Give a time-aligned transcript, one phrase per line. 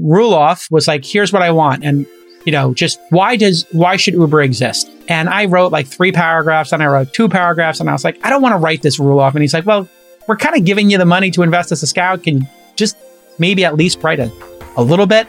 [0.00, 1.84] Roelof was like, here's what I want.
[1.84, 2.06] And,
[2.44, 4.90] you know, just why does, why should Uber exist?
[5.08, 8.18] And I wrote like three paragraphs and I wrote two paragraphs and I was like,
[8.24, 9.32] I don't want to write this Roelof.
[9.32, 9.88] And he's like, well,
[10.26, 12.22] we're kind of giving you the money to invest as a scout.
[12.22, 12.96] Can you just
[13.38, 14.30] maybe at least write a,
[14.76, 15.26] a little bit?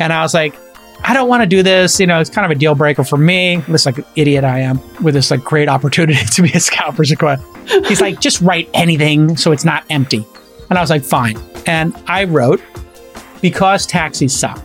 [0.00, 0.54] And I was like,
[1.04, 1.98] I don't want to do this.
[1.98, 3.56] You know, it's kind of a deal breaker for me.
[3.68, 6.96] This like an idiot I am with this like great opportunity to be a scout
[6.96, 7.38] for Sequoia.
[7.86, 10.24] He's like, just write anything so it's not empty.
[10.70, 11.38] And I was like, fine.
[11.66, 12.60] And I wrote,
[13.42, 14.62] because taxis suck.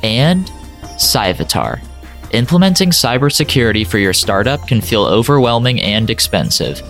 [0.02, 0.50] And
[1.00, 1.80] Cyvatar.
[2.32, 6.80] Implementing cybersecurity for your startup can feel overwhelming and expensive,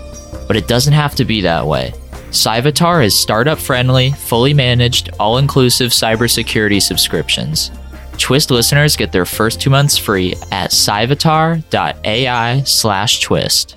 [0.51, 1.93] but it doesn't have to be that way.
[2.33, 7.71] Cyvatar is startup friendly, fully managed, all inclusive cybersecurity subscriptions.
[8.19, 13.77] Twist listeners get their first two months free at cyvatar.ai slash twist.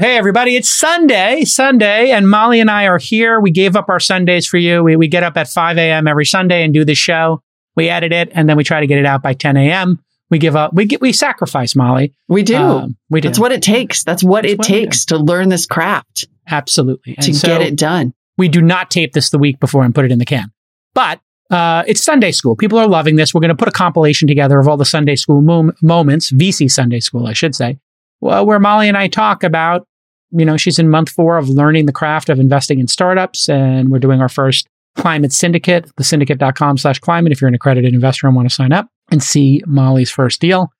[0.00, 3.38] Hey, everybody, it's Sunday, Sunday, and Molly and I are here.
[3.38, 4.82] We gave up our Sundays for you.
[4.82, 6.08] We, we get up at 5 a.m.
[6.08, 7.44] every Sunday and do the show.
[7.76, 10.02] We edit it, and then we try to get it out by 10 a.m.
[10.30, 12.12] We give up, we get, we sacrifice, Molly.
[12.28, 12.56] We do.
[12.56, 13.28] Um, we do.
[13.28, 14.04] That's what it takes.
[14.04, 17.14] That's what That's it what takes to learn this craft, Absolutely.
[17.16, 18.14] And to so get it done.
[18.36, 20.52] We do not tape this the week before and put it in the can.
[20.94, 22.56] But uh, it's Sunday school.
[22.56, 23.34] People are loving this.
[23.34, 26.70] We're going to put a compilation together of all the Sunday school mom- moments, VC
[26.70, 27.78] Sunday school, I should say,
[28.20, 29.86] well, where Molly and I talk about,
[30.30, 33.90] you know, she's in month four of learning the craft of investing in startups, and
[33.90, 38.36] we're doing our first climate syndicate, thesyndicate.com slash climate, if you're an accredited investor and
[38.36, 40.72] want to sign up and see Molly's first deal.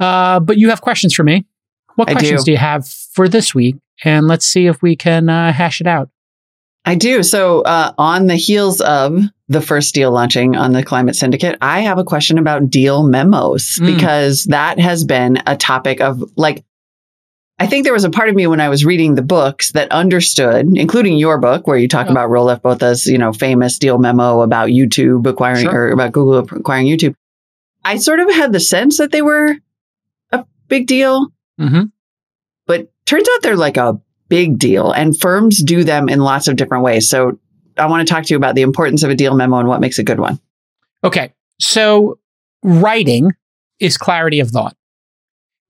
[0.00, 1.44] Uh, but you have questions for me.
[1.96, 2.46] What I questions do.
[2.46, 3.76] do you have for this week?
[4.04, 6.08] And let's see if we can uh, hash it out.
[6.84, 7.22] I do.
[7.22, 11.80] So, uh, on the heels of the first deal launching on the Climate Syndicate, I
[11.80, 13.94] have a question about deal memos Mm.
[13.94, 16.64] because that has been a topic of like,
[17.58, 19.90] I think there was a part of me when I was reading the books that
[19.90, 22.12] understood, including your book, where you talk Yeah.
[22.12, 25.86] about Roelof Botha's, you know, famous deal memo about YouTube acquiring Sure.
[25.86, 27.14] or about Google acquiring YouTube.
[27.88, 29.56] I sort of had the sense that they were
[30.32, 31.28] a big deal,
[31.60, 31.84] Mm-hmm.
[32.66, 36.54] but turns out they're like a big deal and firms do them in lots of
[36.56, 37.08] different ways.
[37.10, 37.40] So
[37.76, 39.80] I want to talk to you about the importance of a deal memo and what
[39.80, 40.38] makes a good one.
[41.02, 41.32] Okay.
[41.58, 42.18] So
[42.62, 43.32] writing
[43.80, 44.76] is clarity of thought.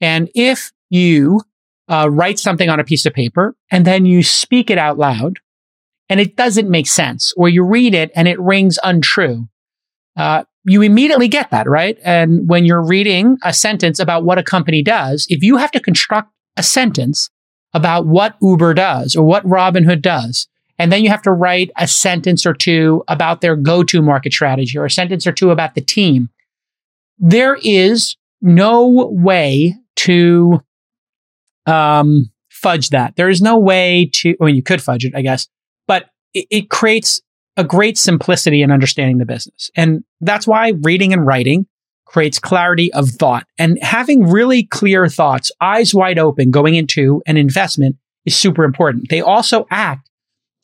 [0.00, 1.40] And if you
[1.88, 5.38] uh, write something on a piece of paper and then you speak it out loud
[6.10, 9.48] and it doesn't make sense, or you read it and it rings untrue,
[10.16, 11.98] uh, you immediately get that, right?
[12.04, 15.80] And when you're reading a sentence about what a company does, if you have to
[15.80, 17.30] construct a sentence
[17.74, 21.88] about what Uber does or what Robinhood does, and then you have to write a
[21.88, 25.74] sentence or two about their go to market strategy or a sentence or two about
[25.74, 26.28] the team.
[27.18, 30.60] There is no way to
[31.66, 33.16] um, fudge that.
[33.16, 35.48] There is no way to, I mean, you could fudge it, I guess,
[35.88, 37.20] but it, it creates
[37.58, 39.70] a great simplicity in understanding the business.
[39.76, 41.66] And that's why reading and writing
[42.06, 43.44] creates clarity of thought.
[43.58, 49.10] And having really clear thoughts, eyes wide open going into an investment is super important.
[49.10, 50.08] They also act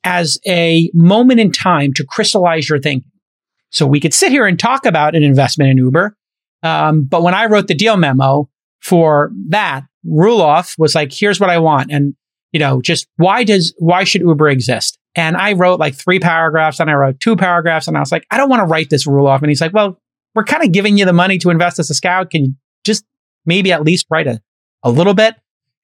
[0.04, 3.10] as a moment in time to crystallize your thinking.
[3.70, 6.16] So we could sit here and talk about an investment in Uber.
[6.62, 8.48] Um, but when I wrote the deal memo
[8.80, 11.90] for that, Roelof was like, here's what I want.
[11.90, 12.14] And,
[12.52, 14.98] you know, just why does, why should Uber exist?
[15.16, 18.26] And I wrote like three paragraphs and I wrote two paragraphs and I was like,
[18.30, 19.40] I don't want to write this Roelof.
[19.40, 20.00] And he's like, well,
[20.34, 22.30] we're kind of giving you the money to invest as a scout.
[22.30, 23.04] Can you just
[23.46, 24.40] maybe at least write a,
[24.82, 25.36] a little bit?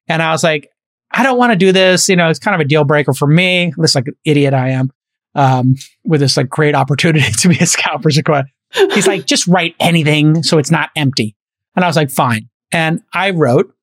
[0.09, 0.71] And I was like,
[1.13, 2.09] I don't want to do this.
[2.09, 3.73] You know, it's kind of a deal breaker for me.
[3.77, 4.91] This like an idiot I am,
[5.35, 8.45] um, with this like great opportunity to be a scout for Sequoia.
[8.73, 11.37] He's like, just write anything so it's not empty.
[11.75, 12.49] And I was like, fine.
[12.73, 13.75] And I wrote,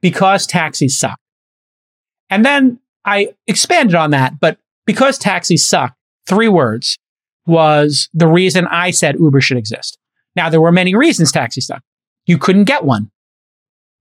[0.00, 1.18] because taxis suck.
[2.30, 5.94] And then I expanded on that, but because taxis suck,
[6.28, 6.98] three words
[7.46, 9.98] was the reason I said Uber should exist.
[10.36, 11.82] Now, there were many reasons taxis suck.
[12.26, 13.10] You couldn't get one.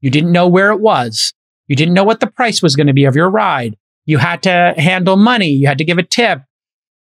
[0.01, 1.33] You didn't know where it was.
[1.67, 3.77] You didn't know what the price was going to be of your ride.
[4.05, 5.49] You had to handle money.
[5.49, 6.41] You had to give a tip.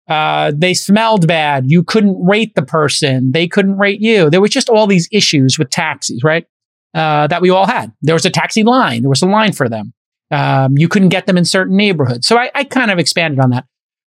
[0.09, 1.65] Uh, they smelled bad.
[1.69, 3.33] You couldn't rate the person.
[3.33, 4.29] They couldn't rate you.
[4.29, 6.47] There was just all these issues with taxis, right?
[6.93, 7.93] Uh, that we all had.
[8.03, 9.03] There was a taxi line.
[9.03, 9.93] There was a line for them.
[10.31, 12.27] Um, you couldn't get them in certain neighborhoods.
[12.27, 13.67] So I, I kind of expanded on that.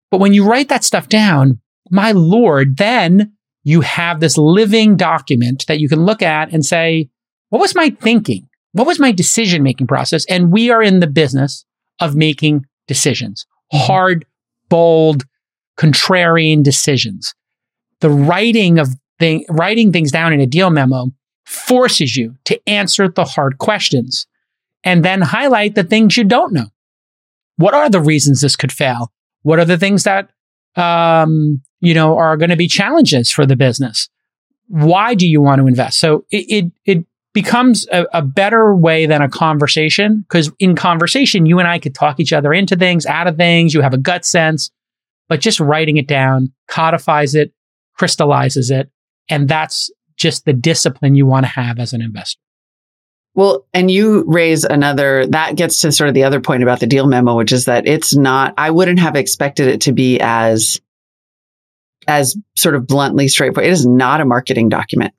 [0.10, 1.60] But when you write that stuff down,
[1.90, 3.34] my Lord, then
[3.64, 7.10] you have this living document that you can look at and say,
[7.50, 8.48] what was my thinking?
[8.74, 10.26] What was my decision making process?
[10.30, 11.66] And we are in the business
[12.00, 13.86] of making decisions, mm-hmm.
[13.86, 14.26] hard,
[14.70, 15.24] bold,
[15.78, 17.34] contrarian decisions.
[18.02, 21.12] The writing of thing, writing things down in a deal memo
[21.46, 24.28] forces you to answer the hard questions
[24.84, 26.68] and then highlight the things you don't know.
[27.58, 29.12] What are the reasons this could fail?
[29.44, 30.32] What are the things that,
[30.76, 34.10] um, you know, are going to be challenges for the business?
[34.68, 36.00] Why do you want to invest?
[36.00, 41.46] So it, it, it becomes a, a, better way than a conversation because in conversation,
[41.46, 43.74] you and I could talk each other into things, out of things.
[43.74, 44.72] You have a gut sense,
[45.28, 47.54] but just writing it down codifies it,
[47.98, 48.90] crystallizes it.
[49.30, 52.40] And that's just the discipline you want to have as an investor.
[53.36, 56.88] Well, and you raise another, that gets to sort of the other point about the
[56.88, 60.80] deal memo, which is that it's not, I wouldn't have expected it to be as,
[62.08, 63.68] as sort of bluntly straightforward.
[63.68, 65.14] It is not a marketing document.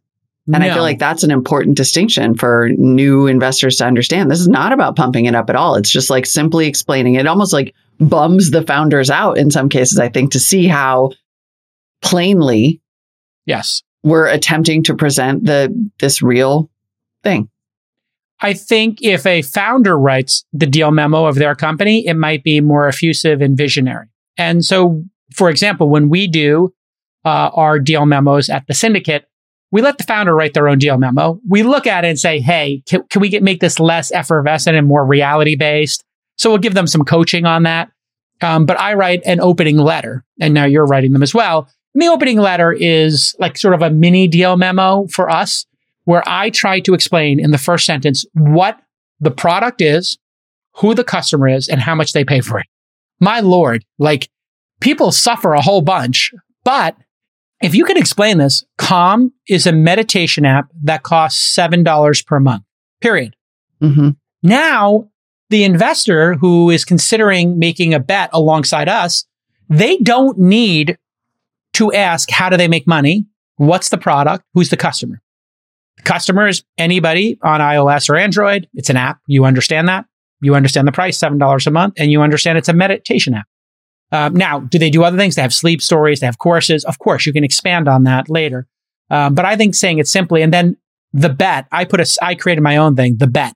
[0.46, 0.70] And no.
[0.70, 4.31] I feel like that's an important distinction for new investors to understand.
[4.31, 5.75] This is not about pumping it up at all.
[5.76, 9.99] It's just like simply explaining it almost like bums the founders out in some cases,
[9.99, 11.12] I think, to see how
[12.02, 12.82] plainly
[13.46, 16.70] yes we're attempting to present the this real
[17.22, 17.49] thing.
[18.40, 22.60] I think if a founder writes the deal memo of their company, it might be
[22.60, 24.06] more effusive and visionary.
[24.36, 25.02] And so,
[25.32, 26.75] for example, when we do
[27.25, 29.26] uh, our deal memos at the syndicate,
[29.70, 31.40] we let the founder write their own deal memo.
[31.48, 34.76] We look at it and say, hey, can, can we get, make this less effervescent
[34.76, 36.04] and more reality based?
[36.36, 37.90] So we'll give them some coaching on that.
[38.40, 41.69] Um, but I write an opening letter, and now you're writing them as well.
[41.94, 45.66] And the opening letter is like sort of a mini deal memo for us,
[46.04, 48.78] where I try to explain in the first sentence what
[49.20, 50.18] the product is,
[50.76, 52.66] who the customer is, and how much they pay for it.
[53.20, 54.28] My Lord, like
[54.80, 56.32] people suffer a whole bunch,
[56.64, 56.96] but
[57.62, 62.64] if you can explain this, Calm is a meditation app that costs $7 per month,
[63.00, 63.36] period.
[63.80, 64.10] Mm-hmm.
[64.42, 65.08] Now,
[65.50, 69.24] the investor who is considering making a bet alongside us,
[69.68, 70.98] they don't need
[71.74, 73.26] to ask, how do they make money?
[73.56, 74.44] What's the product?
[74.52, 75.22] Who's the customer?
[75.96, 78.69] The customer is anybody on iOS or Android.
[78.75, 79.19] It's an app.
[79.26, 80.06] You understand that.
[80.41, 83.46] You understand the price, $7 a month, and you understand it's a meditation app.
[84.12, 85.35] Um, now, do they do other things?
[85.35, 86.85] They have sleep stories, they have courses.
[86.85, 88.67] Of course, you can expand on that later.
[89.11, 90.76] Um, but I think saying it simply, and then
[91.12, 93.17] the bet, I put a, I created my own thing.
[93.17, 93.55] The bet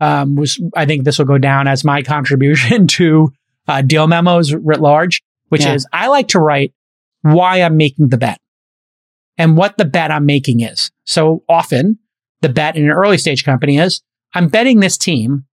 [0.00, 3.32] um, was, I think this will go down as my contribution to
[3.68, 5.74] uh, deal memos writ large, which yeah.
[5.74, 6.72] is I like to write
[7.22, 8.40] why I'm making the bet
[9.38, 10.90] and what the bet I'm making is.
[11.04, 11.98] So often
[12.40, 14.02] the bet in an early stage company is
[14.34, 15.44] I'm betting this team,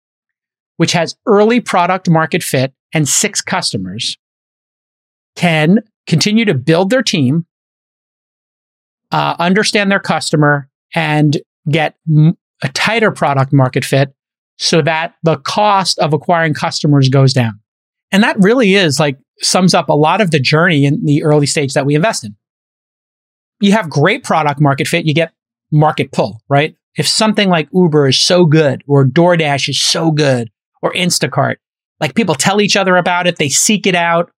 [0.77, 4.17] which has early product market fit and six customers
[5.35, 7.45] can continue to build their team,
[9.11, 14.13] uh, understand their customer, and get m- a tighter product market fit
[14.57, 17.59] so that the cost of acquiring customers goes down.
[18.11, 21.47] And that really is like sums up a lot of the journey in the early
[21.47, 22.35] stage that we invest in.
[23.63, 25.31] You have great product market fit, you get
[25.71, 26.75] market pull, right?
[26.97, 30.51] If something like Uber is so good or DoorDash is so good
[30.81, 31.55] or Instacart,
[32.01, 34.31] like people tell each other about it, they seek it out,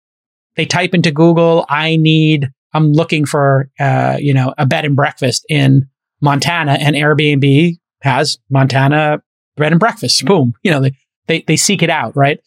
[0.57, 4.95] they type into Google, I need, I'm looking for, uh, you know, a bed and
[4.95, 5.89] breakfast in
[6.21, 9.23] Montana and Airbnb has Montana
[9.57, 10.23] bed and breakfast.
[10.27, 10.53] Boom.
[10.63, 10.93] You know, they,
[11.29, 12.41] they, they seek it out, right?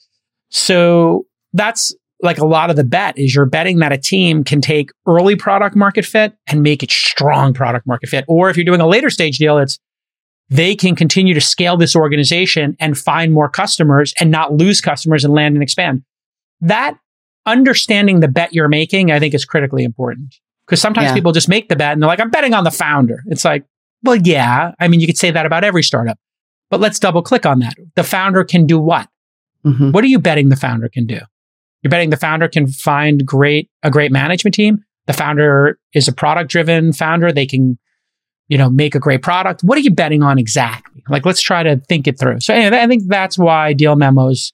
[0.49, 4.61] So that's like a lot of the bet is you're betting that a team can
[4.61, 8.25] take early product market fit and make it strong product market fit.
[8.27, 9.77] Or if you're doing a later stage deal, it's
[10.49, 15.23] they can continue to scale this organization and find more customers and not lose customers
[15.23, 16.03] and land and expand.
[16.61, 16.97] That
[17.45, 20.35] understanding the bet you're making, I think is critically important.
[20.65, 21.13] Because sometimes yeah.
[21.13, 23.23] people just make the bet and they're like, I'm betting on the founder.
[23.27, 23.65] It's like,
[24.03, 24.71] well, yeah.
[24.79, 26.17] I mean, you could say that about every startup,
[26.69, 27.75] but let's double click on that.
[27.95, 29.07] The founder can do what?
[29.65, 29.91] Mm-hmm.
[29.91, 31.19] What are you betting the founder can do?
[31.87, 34.83] You're betting the founder can find great, a great management team.
[35.05, 37.31] The founder is a product driven founder.
[37.31, 37.79] They can,
[38.49, 39.61] you know, make a great product.
[39.63, 41.01] What are you betting on exactly?
[41.07, 42.41] Like, let's try to think it through.
[42.41, 44.51] So anyway, I think that's why deal memos,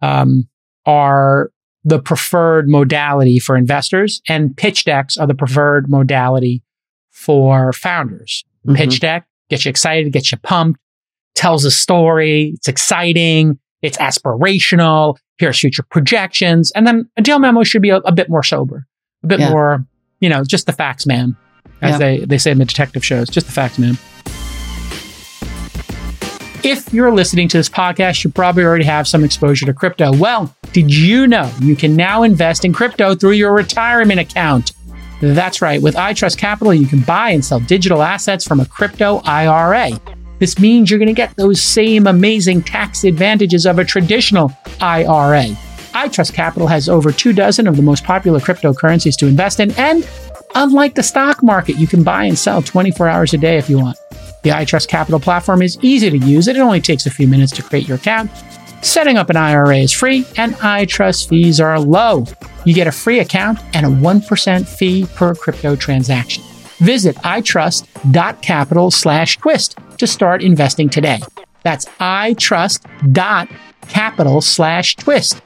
[0.00, 0.48] um,
[0.86, 1.50] are
[1.84, 6.62] the preferred modality for investors, and pitch decks are the preferred modality
[7.10, 8.46] for founders.
[8.66, 8.76] Mm-hmm.
[8.76, 10.80] Pitch deck gets you excited, gets you pumped,
[11.34, 15.18] tells a story, it's exciting, it's aspirational.
[15.42, 16.70] Here's future projections.
[16.72, 18.86] And then a deal memo should be a, a bit more sober,
[19.22, 19.50] a bit Yeah.
[19.50, 19.84] more,
[20.20, 21.36] you know, just the facts, man,
[21.82, 21.98] as Yeah.
[21.98, 23.98] they, they say in the detective shows, just the facts, man.
[26.64, 30.16] If you're listening to this podcast, you probably already have some exposure to crypto.
[30.16, 34.70] Well, did you know you can now invest in crypto through your retirement account?
[35.20, 35.82] That's right.
[35.82, 39.90] With iTrust Capital, you can buy and sell digital assets from a crypto IRA.
[40.42, 45.44] This means you're going to get those same amazing tax advantages of a traditional IRA.
[45.94, 50.04] iTrust Capital has over two dozen of the most popular cryptocurrencies to invest in, and
[50.56, 53.78] unlike the stock market, you can buy and sell 24 hours a day if you
[53.78, 53.96] want.
[54.42, 56.48] The iTrust Capital platform is easy to use.
[56.48, 58.28] It only takes a few minutes to create your account.
[58.80, 62.26] Setting up an IRA is free, and iTrust fees are low.
[62.64, 66.42] You get a free account and a 1% fee per crypto transaction.
[66.78, 71.20] Visit itrust.capital slash twist to start investing today.
[71.62, 75.40] That's itrust.capital slash twist.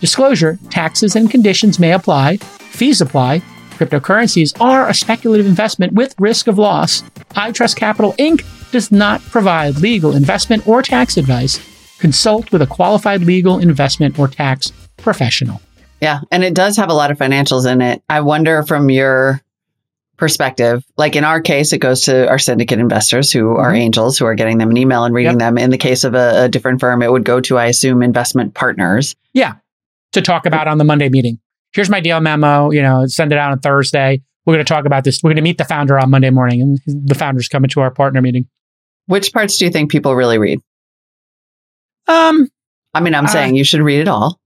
[0.00, 3.40] Disclosure taxes and conditions may apply, fees apply.
[3.70, 7.00] Cryptocurrencies are a speculative investment with risk of loss.
[7.30, 8.44] iTrust Capital Inc.
[8.72, 11.58] does not provide legal investment or tax advice.
[11.98, 15.62] Consult with a qualified legal investment or tax professional.
[16.02, 16.20] Yeah.
[16.30, 18.02] And it does have a lot of financials in it.
[18.10, 19.40] I wonder from your
[20.16, 23.78] perspective, like in our case, it goes to our syndicate investors who are Mhm.
[23.78, 25.38] angels who are getting them an email and reading Yep.
[25.40, 25.58] them.
[25.58, 28.54] In the case of a, a different firm, it would go to, I assume, investment
[28.54, 29.14] partners.
[29.32, 29.54] Yeah.
[30.12, 31.38] To talk about on the Monday meeting.
[31.72, 32.70] Here's my deal memo.
[32.70, 34.22] You know, send it out on Thursday.
[34.46, 35.20] We're going to talk about this.
[35.22, 37.90] We're going to meet the founder on Monday morning, and the founder's coming to our
[37.90, 38.46] partner meeting.
[39.06, 40.60] Which parts do you think people really read?
[42.06, 42.48] Um,
[42.94, 44.38] I mean, I'm Uh, saying you should read it all.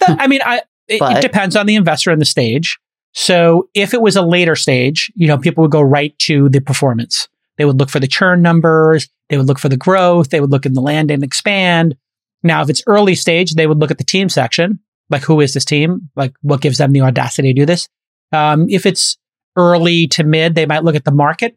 [0.06, 2.78] I mean, I it, But- it depends on the investor and the stage.
[3.18, 6.60] So if it was a later stage, you know, people would go right to the
[6.60, 7.28] performance.
[7.56, 9.08] They would look for the churn numbers.
[9.30, 10.28] They would look for the growth.
[10.28, 11.96] They would look in the land and expand.
[12.42, 14.80] Now, if it's early stage, they would look at the team section.
[15.08, 16.10] Like, who is this team?
[16.14, 17.88] Like, what gives them the audacity to do this?
[18.32, 19.16] Um, if it's
[19.56, 21.56] early to mid, they might look at the market.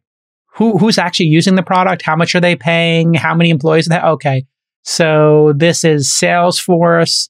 [0.54, 2.04] Who, who's actually using the product?
[2.04, 3.16] How much are they paying?
[3.16, 3.88] How many employees?
[3.88, 4.00] Are they?
[4.00, 4.46] Okay.
[4.84, 7.28] So this is Salesforce.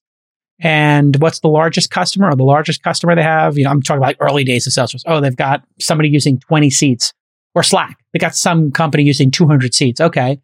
[0.61, 3.57] And what's the largest customer or the largest customer they have?
[3.57, 5.03] You know, I'm talking about like early days of Salesforce.
[5.05, 7.13] Oh, they've got somebody using 20 seats
[7.55, 7.97] or Slack.
[8.13, 10.01] They got some company using 200 seats.
[10.01, 10.41] Okay.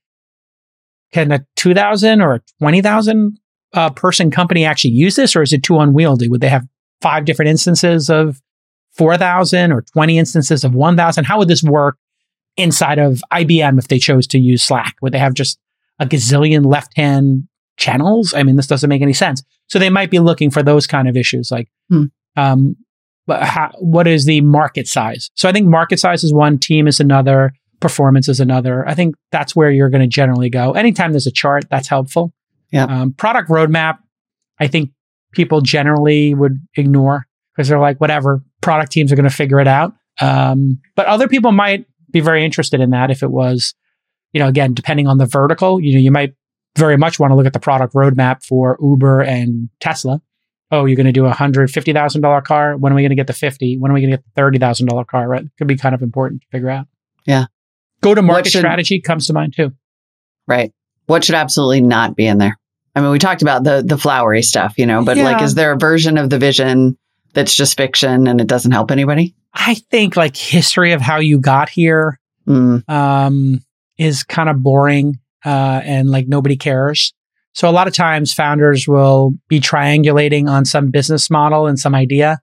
[1.12, 3.38] Can a 2000 or a 20,000
[3.74, 6.30] uh, person company actually use this or is it too unwieldy?
[6.30, 6.66] Would they have
[7.02, 8.42] five different instances of
[8.94, 11.26] 4,000 or 20 instances of 1,000?
[11.26, 11.98] How would this work
[12.56, 14.96] inside of IBM if they chose to use Slack?
[15.02, 15.60] Would they have just
[16.00, 18.34] a gazillion left hand channels?
[18.34, 19.44] I mean, this doesn't make any sense.
[19.68, 22.06] So they might be looking for those kind of issues like, Hmm.
[22.36, 22.76] um,
[23.28, 25.30] how, what is the market size?
[25.36, 28.88] So I think market size is one, team is another, performance is another.
[28.88, 30.74] I think that's where you're going to generally go.
[30.74, 32.34] Anytime there's a chart, that's helpful.
[32.72, 32.86] Yeah.
[32.86, 33.98] Um, product roadmap,
[34.60, 34.92] I think
[35.34, 39.68] people generally would ignore because they're like, whatever, product teams are going to figure it
[39.68, 39.94] out.
[40.22, 43.74] Um, but other people might be very interested in that if it was,
[44.34, 46.34] you know, again, depending on the vertical, you know, you might
[46.78, 50.22] very much want to look at the product roadmap for Uber and Tesla.
[50.72, 52.76] Oh, you're going to do a hundred fifty thousand dollar car.
[52.76, 53.78] When are we going to get the fifty?
[53.78, 55.28] When are we going to get the thirty thousand dollar car?
[55.28, 56.88] Right, could be kind of important to figure out.
[57.26, 57.46] Yeah.
[58.02, 59.72] Go to market should- strategy comes to mind too.
[60.48, 60.72] Right.
[61.08, 62.58] What should absolutely not be in there?
[62.96, 65.72] I mean, we talked about the the flowery stuff, you know, but like, is there
[65.74, 66.98] a version of the vision
[67.34, 69.36] that's just fiction and it doesn't help anybody?
[69.54, 73.60] I think like history of how you got here Mm, um,
[73.98, 77.14] is kind of boring uh, and like nobody cares.
[77.54, 81.96] So a lot of times founders will be triangulating on some business model and some
[81.96, 82.40] idea,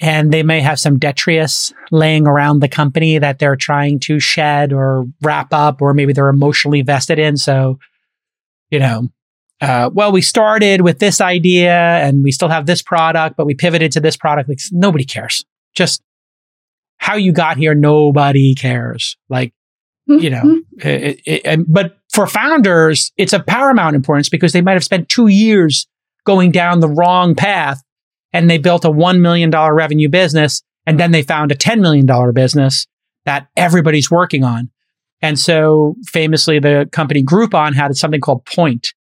[0.00, 4.72] and they may have some detritus laying around the company that they're trying to shed
[4.72, 7.36] or wrap up, or maybe they're emotionally vested in.
[7.36, 7.78] So,
[8.70, 9.08] you know,
[9.60, 13.54] uh, well, we started with this idea and we still have this product, but we
[13.54, 14.48] pivoted to this product.
[14.48, 15.44] Like nobody cares.
[15.74, 16.02] Just
[16.96, 19.16] how you got here, nobody cares.
[19.28, 19.52] Like,
[20.06, 24.72] you know, it, it, and, but for founders, it's of paramount importance because they might
[24.74, 25.86] have spent two years
[26.24, 27.82] going down the wrong path
[28.32, 32.06] and they built a $1 million revenue business and then they found a $10 million
[32.32, 32.86] business
[33.24, 34.70] that everybody's working on.
[35.20, 38.92] And so famously, the company Groupon had something called Point,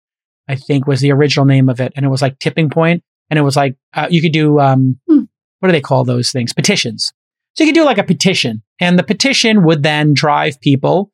[0.47, 1.91] I think was the original name of it.
[1.95, 3.03] And it was like tipping point.
[3.29, 5.23] And it was like, uh, you could do, um, Hmm.
[5.59, 6.53] what do they call those things?
[6.53, 7.11] Petitions.
[7.55, 11.11] So you could do like a petition and the petition would then drive people,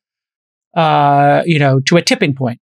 [0.77, 2.59] uh, you know, to a tipping point.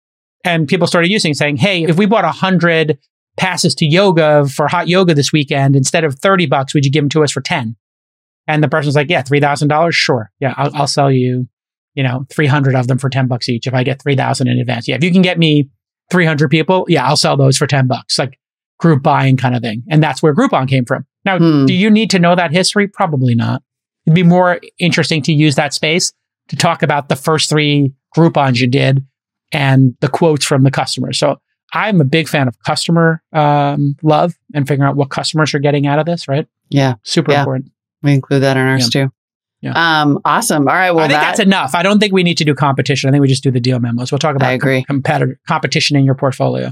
[0.43, 2.97] And people started using saying, Hey, if we bought a hundred
[3.37, 7.03] passes to yoga for hot yoga this weekend, instead of 30 bucks, would you give
[7.03, 7.75] them to us for 10?
[8.47, 9.93] And the person's like, yeah, $3,000.
[9.93, 10.31] Sure.
[10.39, 10.53] Yeah.
[10.57, 11.47] I'll, I'll sell you,
[11.93, 13.67] you know, 300 of them for 10 bucks each.
[13.67, 14.87] If I get 3,000 in advance.
[14.87, 14.95] Yeah.
[14.95, 15.69] If you can get me
[16.11, 18.17] 300 people, yeah, I'll sell those for 10 bucks.
[18.17, 18.39] Like
[18.79, 19.83] group buying kind of thing.
[19.89, 21.05] And that's where Groupon came from.
[21.25, 21.65] Now, Hmm.
[21.65, 22.87] do you need to know that history?
[22.87, 23.61] Probably not.
[24.07, 26.11] It'd be more interesting to use that space
[26.47, 29.05] to talk about the first three Groupons you did
[29.51, 31.17] and the quotes from the customers.
[31.19, 31.39] So
[31.73, 35.85] I'm a big fan of customer um, love and figuring out what customers are getting
[35.87, 36.47] out of this, right?
[36.69, 36.95] Yeah.
[37.03, 37.39] Super Yeah.
[37.41, 37.71] important.
[38.01, 39.11] We include that in ours too.
[39.61, 39.73] Yeah.
[40.01, 40.67] Um, awesome.
[40.67, 40.91] All right.
[40.91, 41.75] Well, I think that, that's enough.
[41.75, 43.09] I don't think we need to do competition.
[43.09, 44.11] I think we just do the deal memos.
[44.11, 44.83] We'll talk about I agree.
[44.85, 46.71] competitor competition in your portfolio,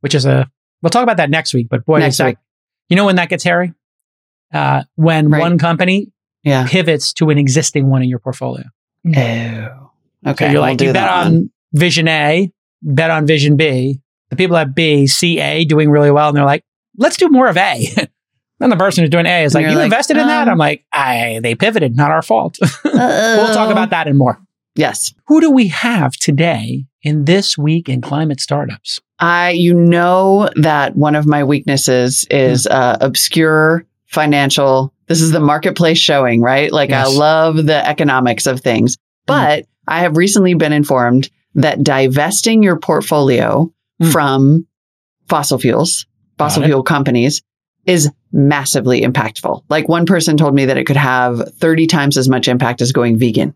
[0.00, 0.50] which is a
[0.82, 1.68] we'll talk about that next week.
[1.68, 2.36] But boy, Next is that,
[2.88, 3.74] you know when that gets hairy?
[4.52, 5.40] Uh, when Right.
[5.40, 6.10] one company
[6.42, 6.66] yeah.
[6.66, 8.64] pivots to an existing one in your portfolio.
[9.14, 9.85] Oh.
[10.26, 10.46] So Okay.
[10.46, 11.50] you're we'll like do you bet on one.
[11.72, 12.50] Vision A,
[12.82, 14.00] bet on Vision B.
[14.30, 16.64] The people at B see A doing really well, and they're like,
[16.98, 17.86] let's do more of A.
[18.58, 20.48] then the person who's doing A is And like, you're like, invested in that?
[20.48, 22.58] um, I'm like, I they pivoted, not our fault.
[22.84, 24.40] we'll talk about that and more.
[24.74, 25.14] Yes.
[25.28, 29.00] Who do we have today in this week in climate startups?
[29.20, 34.92] I, you know, that one of my weaknesses is uh, obscure financial.
[35.06, 36.70] This is the marketplace showing, right?
[36.72, 42.62] Like I love the economics of things, but I have recently been informed that divesting
[42.62, 44.12] your portfolio Mm.
[44.12, 44.66] from
[45.26, 46.04] fossil fuels,
[46.36, 47.42] fossil fuel companies
[47.86, 49.62] is massively impactful.
[49.70, 52.92] Like one person told me that it could have 30 times as much impact as
[52.92, 53.54] going vegan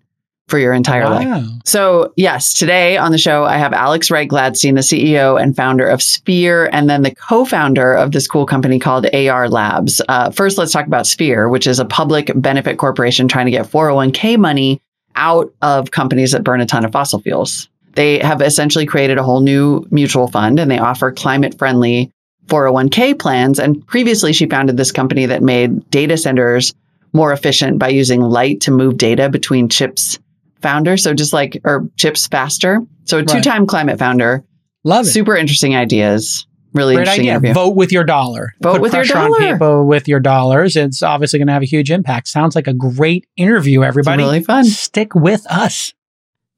[0.49, 1.27] for your entire life.
[1.65, 5.87] So, yes, today on the show, I have Alex Wright Gladstein, the CEO and founder
[5.87, 10.01] of Sphere, and then the co founder of this cool company called Ayar Labs.
[10.09, 13.67] Uh, first, let's talk about Sphere, which is a public benefit corporation trying to get
[13.67, 14.81] 401k money
[15.21, 17.69] out of companies that burn a ton of fossil fuels.
[17.93, 22.11] They have essentially created a whole new mutual fund and they offer climate friendly
[22.47, 23.59] 401k plans.
[23.59, 26.75] And previously, she founded this company that made data centers
[27.13, 30.19] more efficient by using light to move data between chips
[30.63, 30.97] founder.
[30.97, 32.81] So just like, or chips faster.
[33.05, 34.45] So a two time climate founder,
[34.85, 35.11] Love it.
[35.11, 36.47] super interesting ideas.
[36.73, 37.33] Really Great interesting idea.
[37.33, 37.55] interview.
[37.55, 38.55] Vote with your dollar.
[38.61, 39.53] Vote Put with your pressure on dollar.
[39.53, 40.77] people with your dollars.
[40.77, 42.29] It's obviously going to have a huge impact.
[42.29, 44.23] Sounds like a great interview, everybody.
[44.23, 44.65] really fun.
[44.65, 45.93] Stick with us.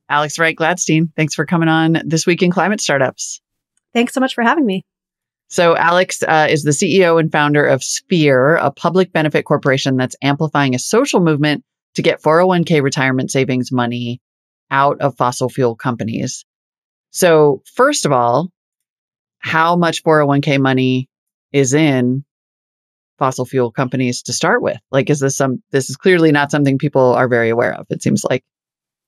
[0.09, 3.41] Alex Wright Gladstein, thanks for coming on this week in climate startups.
[3.95, 4.85] Thanks so much for having me.
[5.49, 10.17] So Alex uh, is the CEO and founder of Sphere, a public benefit corporation that's
[10.23, 14.21] amplifying a social movement to get 401k retirement savings money
[14.71, 16.45] out of fossil fuel companies.
[17.11, 18.51] So first of all,
[19.43, 21.09] how much 401k money
[21.53, 22.25] is in
[23.19, 24.79] fossil fuel companies to start with?
[24.91, 27.87] Like, is this some, this is clearly not something people are very aware of.
[27.91, 28.45] It seems like.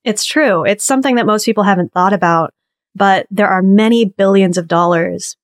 [0.04, 0.64] It's true.
[0.64, 2.52] It's something that most people haven't thought about,
[2.94, 5.36] but there are many billions of dollars,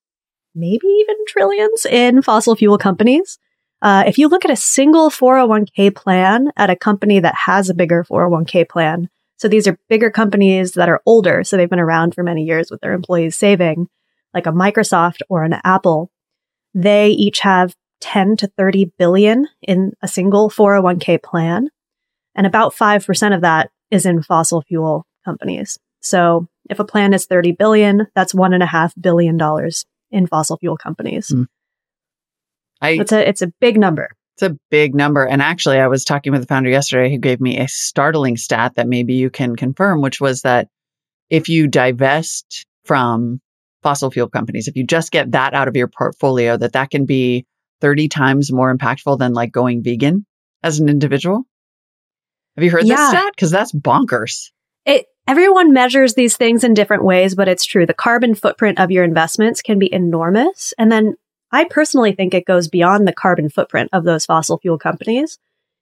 [0.53, 3.39] maybe even trillions in fossil fuel companies.
[3.81, 7.73] Uh, if you look at a single 401k plan at a company that has a
[7.73, 12.13] bigger 401k plan, so these are bigger companies that are older, so they've been around
[12.13, 13.87] for many years with their employees saving,
[14.33, 16.11] like a Microsoft or an Apple,
[16.73, 21.69] they each have 10 to 30 billion in a single 401k plan.
[22.35, 25.77] And about 5% of that is in fossil fuel companies.
[26.01, 30.27] So if a plan is 30 billion, that's one and a half billion dollars in
[30.27, 31.29] fossil fuel companies.
[31.29, 31.47] Mm.
[32.81, 34.09] I, It's a, it's a big number.
[34.35, 35.25] It's a big number.
[35.25, 38.75] And actually, I was talking with the founder yesterday who gave me a startling stat
[38.75, 40.67] that maybe you can confirm, which was that
[41.29, 43.39] if you divest from
[43.83, 47.05] fossil fuel companies, if you just get that out of your portfolio, that that can
[47.05, 47.45] be
[47.81, 50.25] 30 times more impactful than like going vegan
[50.63, 51.43] as an individual.
[52.55, 53.09] Have you heard this Yeah.
[53.09, 53.31] stat?
[53.35, 54.51] Because that's bonkers.
[54.85, 57.85] It, everyone measures these things in different ways, but it's true.
[57.85, 60.73] The carbon footprint of your investments can be enormous.
[60.77, 61.15] And then
[61.51, 65.37] I personally think it goes beyond the carbon footprint of those fossil fuel companies.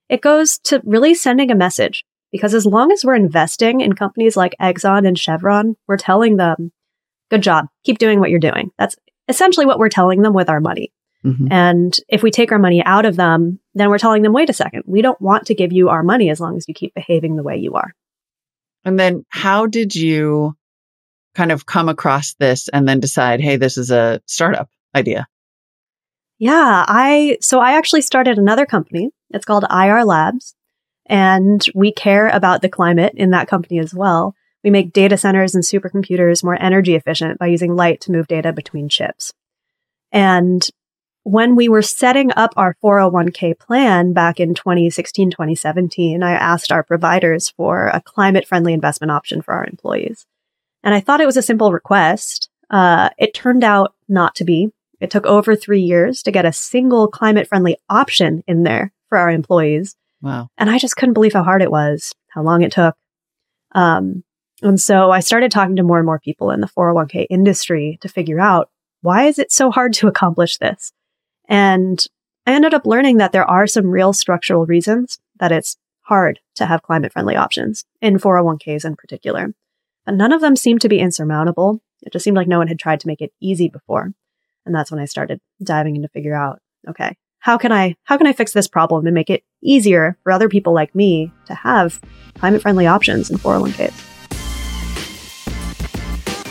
[0.09, 4.35] It goes to really sending a message because as long as we're investing in companies
[4.38, 6.71] like Exxon and Chevron, we're telling them,
[7.30, 8.72] good job, keep doing what you're doing.
[8.78, 8.96] That's
[9.28, 10.92] essentially what we're telling them with our money.
[11.26, 11.48] Mhm.
[11.52, 14.54] And if we take our money out of them, then we're telling them, wait a
[14.54, 17.36] second, we don't want to give you our money as long as you keep behaving
[17.36, 17.94] the way you are.
[18.86, 20.56] And then how did you
[21.36, 25.28] kind of come across this and then decide, hey, this is a startup idea?
[26.38, 29.12] Yeah, I so I actually started another company.
[29.32, 30.56] It's called Ayar Labs,
[31.06, 34.36] and we care about the climate in that company as well.
[34.63, 38.52] We make data centers and supercomputers more energy efficient by using light to move data
[38.52, 39.34] between chips.
[40.12, 40.67] And
[41.24, 46.84] when we were setting up our 401k plan back in 2016, 2017, I asked our
[46.84, 50.26] providers for a climate friendly investment option for our employees.
[50.84, 52.50] And I thought it was a simple request.
[52.69, 54.72] Uh, it turned out not to be.
[55.00, 59.17] It took over three years to get a single climate friendly option in there for
[59.17, 59.95] our employees.
[60.22, 60.50] Wow.
[60.58, 62.95] And I just couldn't believe how hard it was, how long it took.
[63.74, 64.24] Um,
[64.62, 68.10] and so I started talking to more and more people in the 401k industry to
[68.10, 68.69] figure out
[69.02, 70.91] why is it so hard to accomplish this?
[71.48, 72.04] And
[72.45, 76.65] I ended up learning that there are some real structural reasons that it's hard to
[76.65, 79.54] have climate friendly options in 401ks in particular.
[80.06, 81.82] And none of them seemed to be insurmountable.
[82.02, 84.13] It just seemed like no one had tried to make it easy before.
[84.65, 88.17] And that's when I started diving in to figure out, okay, how can I how
[88.17, 91.54] can I fix this problem and make it easier for other people like me to
[91.54, 92.02] have
[92.36, 94.09] climate friendly options in 401ks?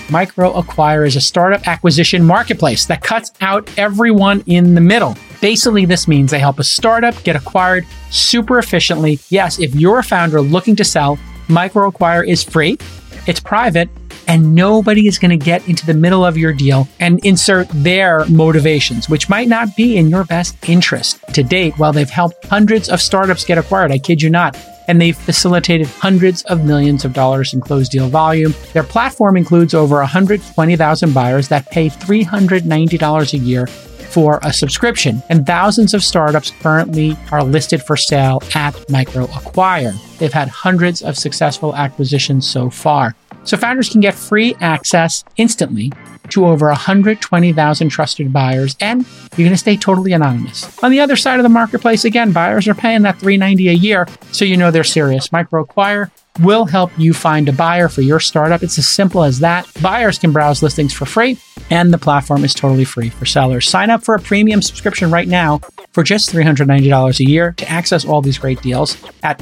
[0.09, 5.14] MicroAcquire is a startup acquisition marketplace that cuts out everyone in the middle.
[5.42, 9.18] Basically, this means they help a startup get acquired super efficiently.
[9.29, 11.18] Yes, if you're a founder looking to sell,
[11.49, 12.79] MicroAcquire is free,
[13.27, 13.90] it's private,
[14.29, 18.25] and nobody is going to get into the middle of your deal and insert their
[18.27, 21.19] motivations, which might not be in your best interest.
[21.33, 25.01] To date, while they've helped hundreds of startups get acquired, I kid you not, and
[25.01, 28.55] they've facilitated hundreds of millions of dollars in closed deal volume.
[28.75, 35.47] Their platform includes over 120,000 buyers that pay $390 a year for a subscription, and
[35.47, 39.93] thousands of startups currently are listed for sale at Micro Acquire.
[40.19, 43.14] They've had hundreds of successful acquisitions so far.
[43.48, 45.90] So founders can get free access instantly
[46.28, 49.06] to over 120,000 trusted buyers, and
[49.37, 50.78] you're going to stay totally anonymous.
[50.82, 54.06] On the other side of the marketplace, again, buyers are paying that 390 a year,
[54.32, 55.28] so you know they're serious.
[55.28, 58.62] MicroAcquire will help you find a buyer for your startup.
[58.62, 59.66] It's as simple as that.
[59.80, 61.38] Buyers can browse listings for free,
[61.70, 63.66] and the platform is totally free for sellers.
[63.66, 68.04] Sign up for a premium subscription right now for just $390 a year to access
[68.04, 69.38] all these great deals at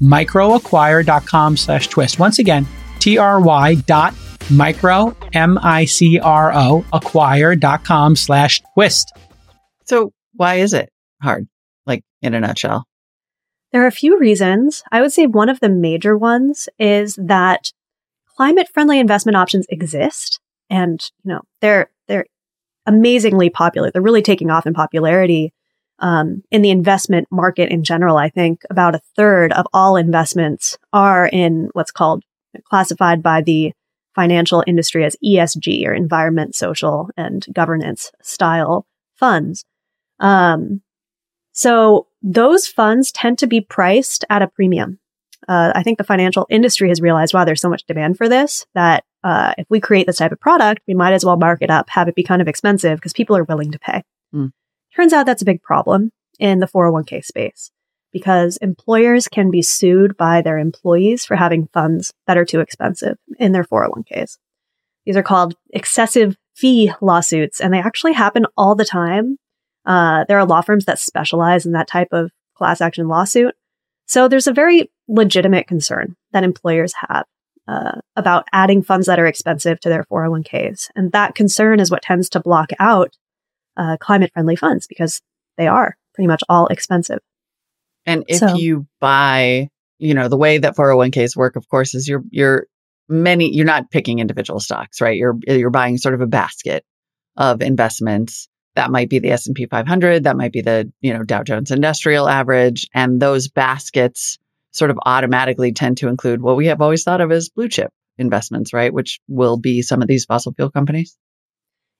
[0.00, 2.18] try.microacquire.com slash twist.
[2.18, 2.66] Once again,
[3.00, 4.14] T-R-Y dot
[4.50, 9.12] micro, M-I-C-R-O, acquire.com slash twist.
[9.84, 10.90] So why is it
[11.22, 11.46] hard?
[11.86, 12.84] Like in a nutshell.
[13.72, 14.82] There are a few reasons.
[14.90, 17.72] I would say one of the major ones is that
[18.36, 22.26] climate friendly investment options exist and, you know, they're, they're
[22.86, 23.90] amazingly popular.
[23.90, 25.52] They're really taking off in popularity.
[26.00, 30.78] Um, in the investment market in general, I think about a third of all investments
[30.92, 32.22] are in what's called
[32.64, 33.72] classified by the
[34.14, 39.64] financial industry as ESG or environment, social, and governance style funds.
[40.20, 40.82] Um,
[41.52, 44.98] so those funds tend to be priced at a premium.
[45.46, 48.66] Uh, I think the financial industry has realized, wow, there's so much demand for this
[48.74, 51.70] that uh, if we create this type of product, we might as well mark it
[51.70, 54.02] up, have it be kind of expensive because people are willing to pay.
[54.34, 54.52] Mm.
[54.98, 57.70] Turns out that's a big problem in the 401k space
[58.12, 63.16] because employers can be sued by their employees for having funds that are too expensive
[63.38, 64.38] in their 401ks.
[65.06, 69.36] These are called excessive fee lawsuits, and they actually happen all the time.
[69.86, 73.54] Uh, there are law firms that specialize in that type of class action lawsuit.
[74.06, 77.24] So there's a very legitimate concern that employers have
[77.68, 80.88] uh, about adding funds that are expensive to their 401ks.
[80.96, 83.16] And that concern is what tends to block out
[83.78, 85.22] uh, climate friendly funds because
[85.56, 87.20] they are pretty much all expensive.
[88.04, 92.08] And if so, you buy, you know, the way that 401ks work, of course, is
[92.08, 92.66] you're, you're
[93.08, 95.16] many, you're not picking individual stocks, right?
[95.16, 96.84] You're, you're buying sort of a basket
[97.36, 98.48] of investments.
[98.74, 100.24] That might be the S&P 500.
[100.24, 102.88] That might be the, you know, Dow Jones Industrial Average.
[102.94, 104.38] And those baskets
[104.72, 107.90] sort of automatically tend to include what we have always thought of as blue chip
[108.18, 108.92] investments, right?
[108.92, 111.16] Which will be some of these fossil fuel companies.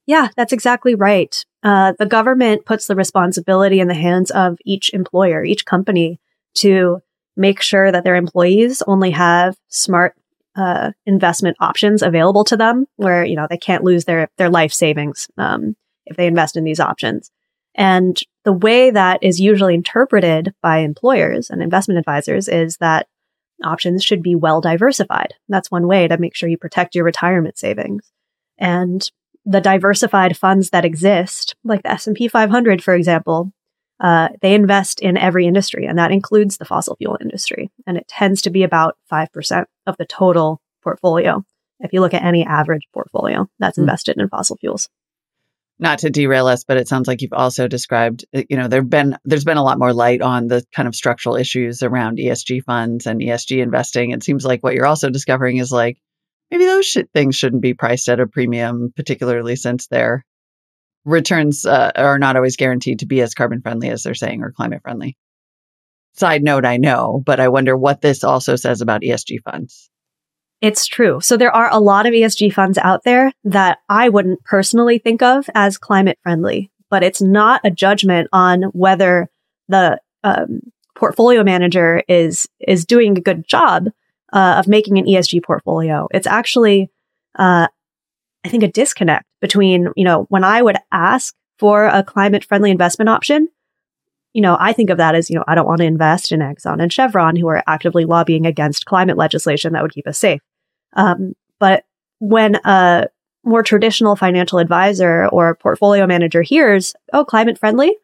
[0.06, 1.44] Yeah, that's exactly right.
[1.62, 6.20] Uh, the government puts the responsibility in the hands of each employer, each company
[6.54, 7.00] to
[7.36, 10.14] make sure that their employees only have smart
[10.56, 14.72] uh, investment options available to them where, you know, they can't lose their, their life
[14.72, 17.30] savings um, if they invest in these options.
[17.74, 23.06] And the way that is usually interpreted by employers and investment advisors is that
[23.62, 25.34] options should be well diversified.
[25.48, 28.10] That's one way to make sure you protect your retirement savings.
[28.58, 29.08] And
[29.48, 33.50] the diversified funds that exist, like the S&P 500, for example,
[33.98, 37.70] uh, they invest in every industry, and that includes the fossil fuel industry.
[37.86, 41.44] And it tends to be about 5% of the total portfolio.
[41.80, 43.82] If you look at any average portfolio that's mm.
[43.82, 44.90] invested in fossil fuels.
[45.78, 48.88] Not to derail us, but it sounds like you've also described, uh, you know, there've
[48.88, 52.64] been there's been a lot more light on the kind of structural issues around ESG
[52.64, 54.10] funds and ESG investing.
[54.10, 55.98] It seems like what you're also discovering is like
[56.50, 60.24] maybe those sh- things shouldn't be priced at a premium, particularly since their
[61.04, 64.52] returns uh, are not always guaranteed to be as carbon friendly as they're saying or
[64.52, 65.16] climate friendly.
[66.14, 69.90] Side note, I know, but I wonder what this also says about ESG funds.
[70.60, 71.20] It's true.
[71.20, 75.22] So there are a lot of ESG funds out there that I wouldn't personally think
[75.22, 79.28] of as climate friendly, but it's not a judgment on whether
[79.68, 80.60] the um,
[80.96, 83.86] portfolio manager is is doing a good job
[84.32, 86.08] uh, of making an ESG portfolio.
[86.12, 86.90] It's actually,
[87.38, 87.68] uh,
[88.44, 92.70] I think, a disconnect between, you know, when I would ask for a climate friendly
[92.70, 93.48] investment option,
[94.32, 96.40] you know, I think of that as, you know, I don't want to invest in
[96.40, 100.40] Exxon and Chevron who are actively lobbying against climate legislation that would keep us safe.
[100.94, 101.84] Um, but
[102.20, 103.08] when a
[103.44, 107.96] more traditional financial advisor or portfolio manager hears, oh, climate friendly,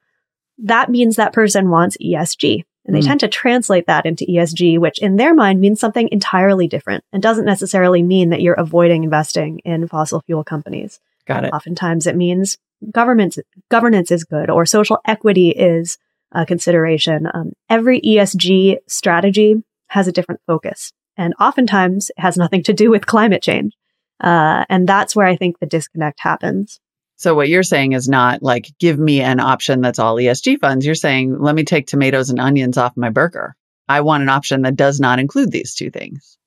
[0.58, 2.64] that means that person wants ESG.
[2.86, 3.06] And they mm.
[3.06, 7.22] tend to translate that into ESG, which in their mind means something entirely different and
[7.22, 11.00] doesn't necessarily mean that you're avoiding investing in fossil fuel companies.
[11.26, 11.54] Got it.
[11.54, 12.58] Oftentimes it means
[12.90, 13.38] government
[13.70, 15.96] governance is good or social equity is
[16.32, 17.26] a consideration.
[17.32, 22.90] Um, every ESG strategy has a different focus and oftentimes it has nothing to do
[22.90, 23.72] with climate change.
[24.20, 26.80] Uh, and that's where I think the disconnect happens.
[27.16, 30.84] So what you're saying is not like give me an option that's all ESG funds.
[30.84, 33.54] You're saying let me take tomatoes and onions off my burger.
[33.88, 36.38] I want an option that does not include these two things.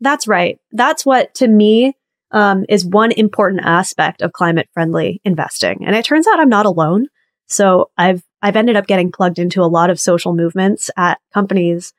[0.00, 0.58] That's right.
[0.72, 1.96] That's what to me
[2.30, 5.84] um, is one important aspect of climate friendly investing.
[5.84, 7.08] And it turns out I'm not alone.
[7.46, 11.92] So I've I've ended up getting plugged into a lot of social movements at companies,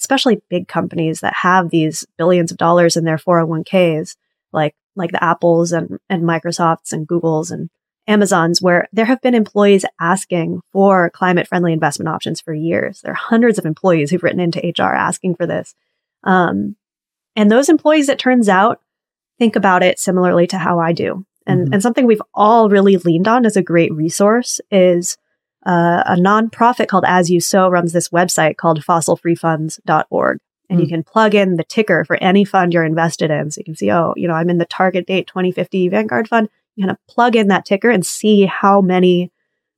[0.00, 4.16] especially big companies that have these billions of dollars in their 401ks,
[4.52, 7.70] like like the Apples and, and Microsofts and Googles and
[8.06, 13.00] Amazons, where there have been employees asking for climate friendly investment options for years.
[13.00, 15.74] There are hundreds of employees who've written into HR asking for this.
[16.22, 16.76] Um,
[17.34, 18.80] and those employees, it turns out,
[19.38, 21.24] think about it similarly to how I do.
[21.46, 21.72] And, mm-hmm.
[21.74, 25.16] and something we've all really leaned on as a great resource is
[25.66, 30.38] uh, a nonprofit called As You Sow runs this website called fossilfreefunds.org.
[30.68, 30.82] And mm.
[30.82, 33.50] you can plug in the ticker for any fund you're invested in.
[33.50, 36.48] So you can see, oh, you know, I'm in the target date 2050 Vanguard fund.
[36.76, 39.30] You kind of plug in that ticker and see how many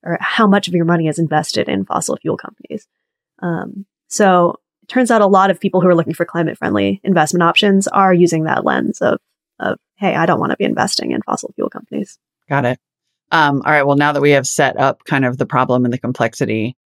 [0.03, 2.87] or how much of your money is invested in fossil fuel companies.
[3.39, 7.01] Um, so it turns out a lot of people who are looking for climate friendly
[7.03, 9.19] investment options are using that lens of,
[9.59, 12.17] of, hey, I don't want to be investing in fossil fuel companies.
[12.49, 12.79] Got it.
[13.31, 13.83] Um, all right.
[13.83, 16.77] Well, now that we have set up kind of the problem and the complexity,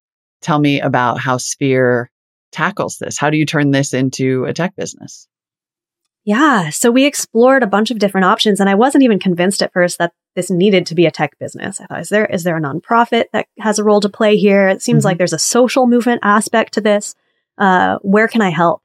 [0.42, 2.10] tell me about how Sphere
[2.52, 3.18] tackles this?
[3.18, 5.28] How do you turn this into a tech business?
[6.24, 6.70] Yeah.
[6.70, 9.98] So we explored a bunch of different options and I wasn't even convinced at first
[9.98, 11.82] that this needed to be a tech business.
[11.82, 14.68] I thought, is there, is there a nonprofit that has a role to play here?
[14.68, 15.08] It seems mm-hmm.
[15.08, 17.16] like there's a social movement aspect to this.
[17.58, 18.82] Uh, where can I help?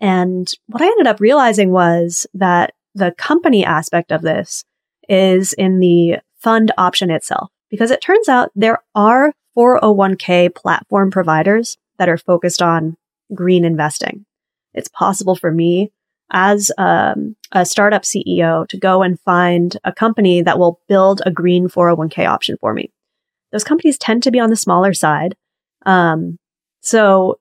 [0.00, 4.64] And what I ended up realizing was that the company aspect of this
[5.08, 11.76] is in the fund option itself, because it turns out there are 401k platform providers
[11.98, 12.96] that are focused on
[13.34, 14.24] green investing.
[14.74, 15.92] It's possible for me
[16.30, 21.30] as um, a startup CEO to go and find a company that will build a
[21.30, 22.90] green 401k option for me.
[23.52, 25.36] Those companies tend to be on the smaller side.
[25.84, 26.38] Um,
[26.80, 27.38] so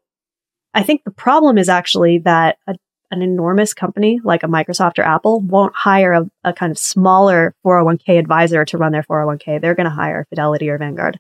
[0.73, 2.75] I think the problem is actually that a,
[3.11, 7.55] an enormous company like a Microsoft or Apple won't hire a, a kind of smaller
[7.65, 9.59] 401k advisor to run their 401k.
[9.59, 11.19] They're going to hire Fidelity or Vanguard.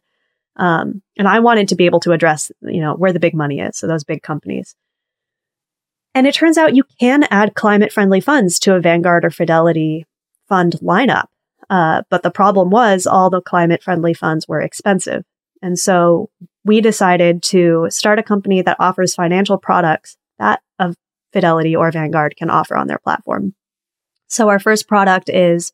[0.57, 3.59] Um, and I wanted to be able to address, you know, where the big money
[3.59, 3.77] is.
[3.77, 4.75] So those big companies.
[6.13, 10.05] And it turns out you can add climate friendly funds to a Vanguard or Fidelity
[10.47, 11.25] fund lineup.
[11.69, 15.23] Uh, but the problem was all the climate friendly funds were expensive.
[15.61, 16.29] And so
[16.63, 20.61] we decided to start a company that offers financial products that
[21.35, 23.55] Fidelity or Vanguard can offer on their platform.
[24.29, 25.73] So our first product is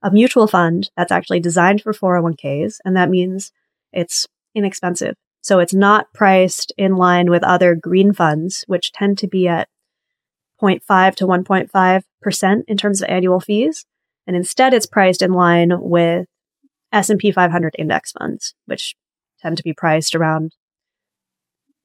[0.00, 2.78] a mutual fund that's actually designed for 401ks.
[2.86, 3.52] And that means
[3.92, 5.16] it's inexpensive.
[5.40, 9.68] So it's not priced in line with other green funds, which tend to be at
[10.62, 13.84] 0.5 to 1.5% in terms of annual fees.
[14.26, 16.26] And instead it's priced in line with
[16.92, 18.94] S&P 500 index funds, which
[19.40, 20.54] tend to be priced around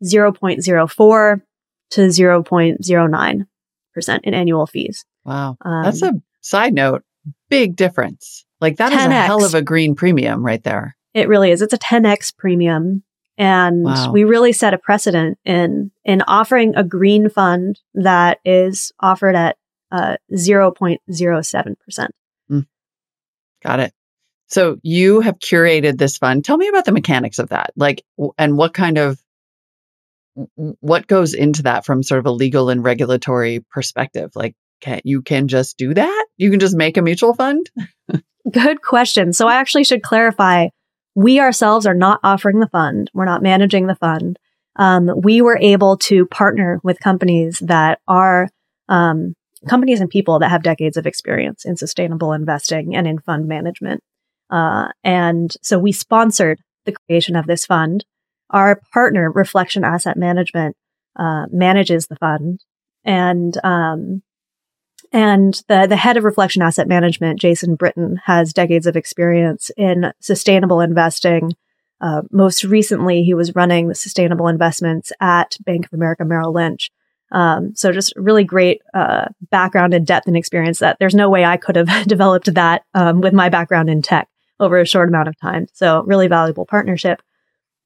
[0.03, 1.41] 0.04
[1.89, 5.05] to 0.09% in annual fees.
[5.25, 5.57] Wow.
[5.61, 7.03] Um, That's a side note,
[7.49, 8.45] big difference.
[8.59, 8.97] Like that 10X.
[8.97, 10.96] is a hell of a green premium right there.
[11.17, 11.63] It really is.
[11.63, 13.01] It's a 10x premium.
[13.39, 14.11] And wow.
[14.11, 19.57] we really set a precedent in, in offering a green fund that is offered at
[19.91, 22.07] uh, 0.07%.
[22.51, 22.67] Mm.
[23.63, 23.93] Got it.
[24.45, 26.45] So you have curated this fund.
[26.45, 27.73] Tell me about the mechanics of that.
[27.75, 28.05] Like,
[28.37, 29.19] and what kind of,
[30.53, 34.33] what goes into that from sort of a legal and regulatory perspective?
[34.35, 36.27] Like, can, you can just do that?
[36.37, 37.71] You can just make a mutual fund?
[38.51, 39.33] Good question.
[39.33, 40.67] So I actually should clarify
[41.17, 43.09] we ourselves are not offering the fund.
[43.11, 44.37] We're not managing the fund.
[44.75, 48.49] Um, we were able to partner with companies that are
[48.87, 49.33] um,
[49.67, 54.03] companies and people that have decades of experience in sustainable investing and in fund management.
[54.51, 58.05] Uh, and so we sponsored the creation of this fund.
[58.51, 60.75] Our partner, Reflection Asset Management,
[61.15, 62.63] uh, manages the fund,
[63.03, 64.21] and um,
[65.11, 70.11] And the, the head of Reflection Asset Management, Jason Britton, has decades of experience in
[70.19, 71.53] sustainable investing.
[72.01, 76.91] Uh, most recently, he was running the sustainable investments at Bank of America Merrill Lynch.
[77.31, 81.43] Um, so just really great uh, background and depth and experience that there's no way
[81.43, 84.27] I could have developed that um, with my background in tech
[84.59, 85.67] over a short amount of time.
[85.73, 87.21] So really valuable partnership.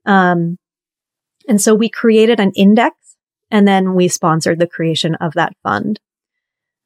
[0.06, 0.58] Um,
[1.48, 2.96] and so we created an index
[3.50, 6.00] and then we sponsored the creation of that fund.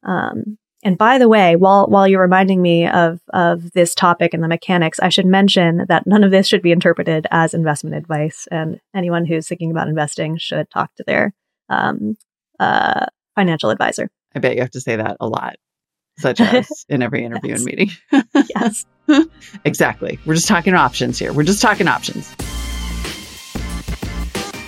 [0.06, 4.44] Um, and by the way, while while you're reminding me of of this topic and
[4.44, 8.48] the mechanics, I should mention that none of this should be interpreted as investment advice,
[8.52, 11.34] and anyone who's thinking about investing should talk to their
[11.70, 12.16] um,
[12.60, 14.10] uh, financial advisor.
[14.36, 15.56] I bet you have to say that a lot,
[16.20, 17.58] such as in every interview Yes.
[17.58, 17.90] and meeting.
[18.56, 18.86] yes.
[19.66, 20.20] exactly.
[20.26, 21.34] We're just talking options here.
[21.34, 22.32] We're just talking options.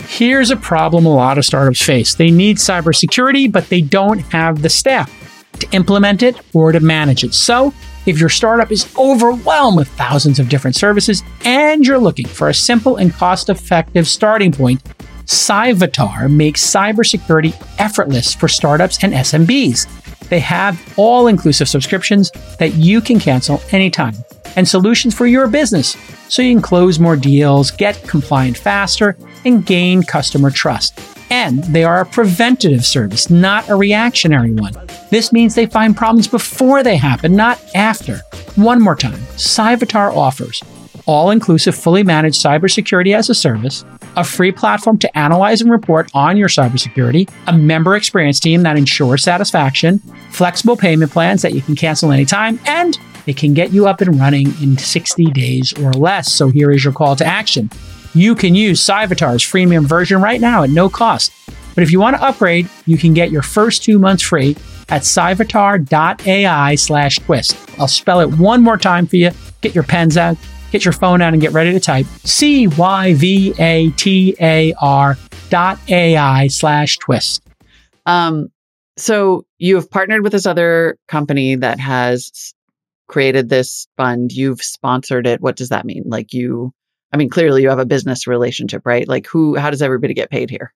[0.08, 2.16] Here's a problem a lot of startups face.
[2.16, 5.12] They need cybersecurity, but they don't have the staff
[5.60, 7.34] to implement it or to manage it.
[7.34, 7.74] So,
[8.06, 12.54] if your startup is overwhelmed with thousands of different services and you're looking for a
[12.54, 14.82] simple and cost effective starting point,
[15.26, 19.88] Cyvatar makes cybersecurity effortless for startups and SMBs.
[20.30, 24.14] They have all inclusive subscriptions that you can cancel anytime
[24.56, 25.98] and solutions for your business
[26.30, 31.17] so you can close more deals, get compliant faster, and gain customer trust.
[31.30, 34.74] And they are a preventative service, not a reactionary one.
[35.12, 38.18] This means they find problems before they happen, not after.
[38.56, 40.64] One more time, Cyvatar offers
[41.08, 43.84] all inclusive, fully managed cybersecurity as a service,
[44.16, 48.78] a free platform to analyze and report on your cybersecurity, a member experience team that
[48.78, 50.00] ensures satisfaction,
[50.32, 54.20] flexible payment plans that you can cancel anytime, and it can get you up and
[54.20, 56.32] running in 60 days or less.
[56.32, 57.70] So here is your call to action.
[58.18, 61.32] You can use Cyvatar's freemium version right now at no cost.
[61.76, 64.58] But if you want to upgrade, you can get your first two months free
[64.90, 67.56] at cyvatar.ai slash twist.
[67.80, 69.30] I'll spell it one more time for you.
[69.62, 70.36] Get your pens out,
[70.72, 74.74] get your phone out, and get ready to type C Y V A T A
[74.82, 75.16] R
[75.50, 77.44] dot AI slash twist.
[78.08, 78.48] Um,
[78.98, 82.56] so you have partnered with this other company that has
[83.08, 84.32] created this fund.
[84.32, 85.40] You've sponsored it.
[85.40, 86.06] What does that mean?
[86.08, 86.74] Like you,
[87.12, 89.08] I mean, clearly you have a business relationship, right?
[89.08, 90.74] Like who, how does everybody get paid here?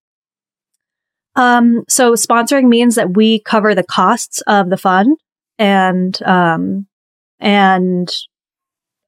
[1.35, 5.17] Um, so sponsoring means that we cover the costs of the fund
[5.57, 6.87] and, um,
[7.39, 8.09] and,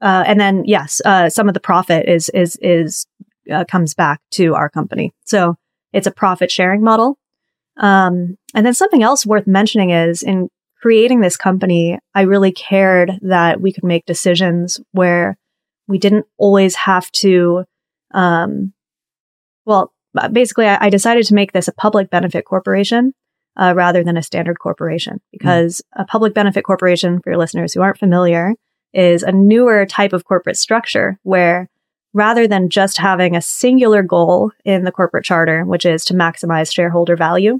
[0.01, 3.05] uh, and then yes, uh, some of the profit is, is, is,
[3.51, 5.13] uh, comes back to our company.
[5.25, 5.55] So
[5.91, 7.17] it's a profit sharing model.
[7.77, 10.49] Um, and then something else worth mentioning is in
[10.81, 15.37] creating this company, I really cared that we could make decisions where
[15.87, 17.65] we didn't always have to,
[18.13, 18.73] um,
[19.65, 23.13] well, uh, basically, I, I decided to make this a public benefit corporation
[23.57, 25.21] uh, rather than a standard corporation.
[25.31, 28.53] Because a public benefit corporation, for your listeners who aren't familiar,
[28.93, 31.69] is a newer type of corporate structure where
[32.13, 36.71] rather than just having a singular goal in the corporate charter, which is to maximize
[36.71, 37.59] shareholder value,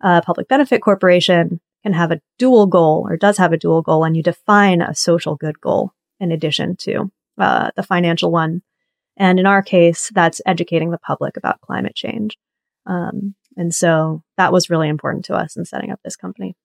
[0.00, 4.04] a public benefit corporation can have a dual goal or does have a dual goal,
[4.04, 8.62] and you define a social good goal in addition to uh, the financial one.
[9.16, 12.38] And in our case, that's educating the public about climate change.
[12.86, 16.56] Um, and so that was really important to us in setting up this company.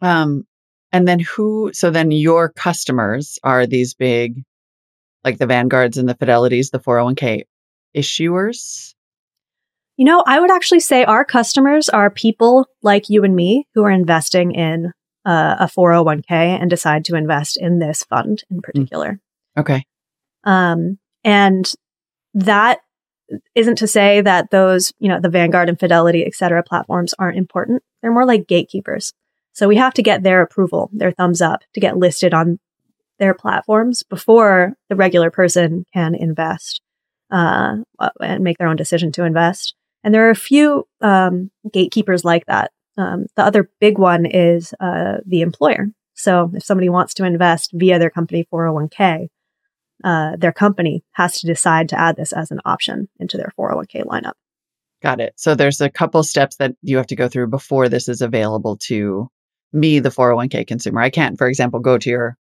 [0.00, 0.46] Um,
[0.92, 4.42] and then who, so then your customers are these big,
[5.24, 7.44] like the Vanguards and the Fidelities, the 401k
[7.96, 8.94] issuers.
[9.96, 13.84] You know, I would actually say our customers are people like you and me who
[13.84, 14.92] are investing in
[15.24, 19.20] uh, a 401k and decide to invest in this fund in particular.
[19.56, 19.84] Okay.
[20.44, 21.70] Um, and
[22.34, 22.80] that
[23.54, 27.38] isn't to say that those, you know, the Vanguard and Fidelity, et cetera, platforms aren't
[27.38, 27.82] important.
[28.00, 29.12] They're more like gatekeepers.
[29.52, 32.58] So we have to get their approval, their thumbs up to get listed on
[33.18, 36.82] their platforms before the regular person can invest
[37.30, 37.76] uh,
[38.20, 39.74] and make their own decision to invest.
[40.04, 42.70] And there are a few um, gatekeepers like that.
[42.98, 45.88] Um, the other big one is uh, the employer.
[46.14, 49.28] So if somebody wants to invest via their company 401k,
[50.04, 54.04] uh, their company has to decide to add this as an option into their 401k
[54.04, 54.34] lineup.
[55.02, 55.34] Got it.
[55.36, 58.78] So there's a couple steps that you have to go through before this is available
[58.84, 59.28] to
[59.72, 61.00] me, the 401k consumer.
[61.00, 62.36] I can't, for example, go to your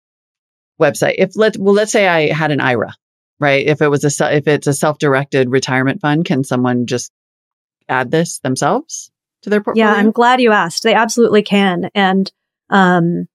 [0.79, 1.15] website.
[1.17, 2.93] If let well, let's say I had an IRA,
[3.39, 3.65] right?
[3.65, 7.11] If it was a if it's a self-directed retirement fund, can someone just
[7.87, 9.11] add this themselves
[9.43, 9.87] to their portfolio?
[9.87, 10.83] Yeah, I'm glad you asked.
[10.83, 11.89] They absolutely can.
[11.95, 12.31] And
[12.69, 13.27] um,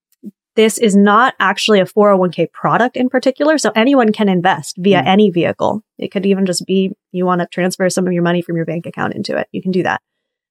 [0.57, 3.59] this is not actually a 401k product in particular.
[3.59, 5.07] So anyone can invest via Mm.
[5.07, 5.83] any vehicle.
[5.99, 8.65] It could even just be you want to transfer some of your money from your
[8.65, 9.49] bank account into it.
[9.53, 10.01] You can do that.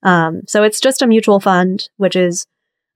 [0.04, 2.46] Um, so it's just a mutual fund, which is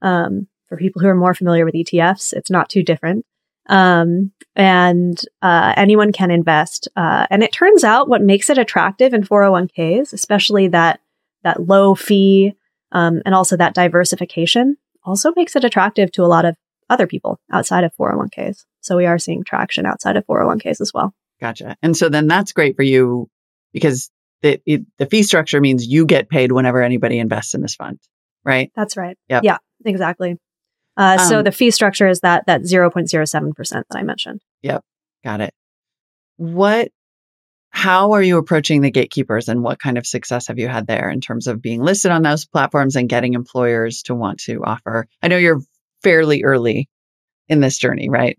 [0.02, 3.26] um, for people who are more familiar with ETFs, it's not too different.
[3.68, 6.88] Um, and uh, anyone can invest.
[6.96, 11.02] Uh, and it turns out what makes it attractive in 401ks, especially that
[11.44, 12.54] that low fee
[12.92, 16.56] um, and also that diversification, also makes it attractive to a lot of
[16.90, 18.66] other people outside of 401ks.
[18.82, 21.14] So we are seeing traction outside of 401ks as well.
[21.40, 21.78] Gotcha.
[21.82, 23.30] And so then that's great for you
[23.74, 24.10] because
[24.42, 28.00] the, it, the fee structure means you get paid whenever anybody invests in this fund,
[28.44, 28.72] right?
[28.76, 29.18] That's right.
[29.30, 29.44] Yep.
[29.44, 30.38] Yeah, exactly.
[30.98, 34.42] Uh, Um, so the fee structure is that that 0.07% that I mentioned.
[34.64, 34.84] Yep.
[35.24, 35.54] Got it.
[36.38, 36.90] What,
[37.70, 41.10] how are you approaching the gatekeepers and what kind of success have you had there
[41.10, 45.06] in terms of being listed on those platforms and getting employers to want to offer?
[45.22, 45.62] I know you're
[46.04, 46.90] fairly early
[47.48, 48.38] in this journey, right?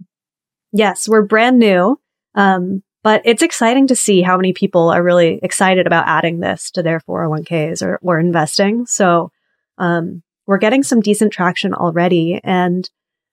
[0.73, 2.01] Yes, we're brand new.
[2.35, 6.71] Um, but it's exciting to see how many people are really excited about adding this
[6.73, 8.87] to their 401ks or, or investing.
[8.87, 9.33] So,
[9.79, 12.41] um, we're getting some decent traction already.
[12.45, 12.89] And,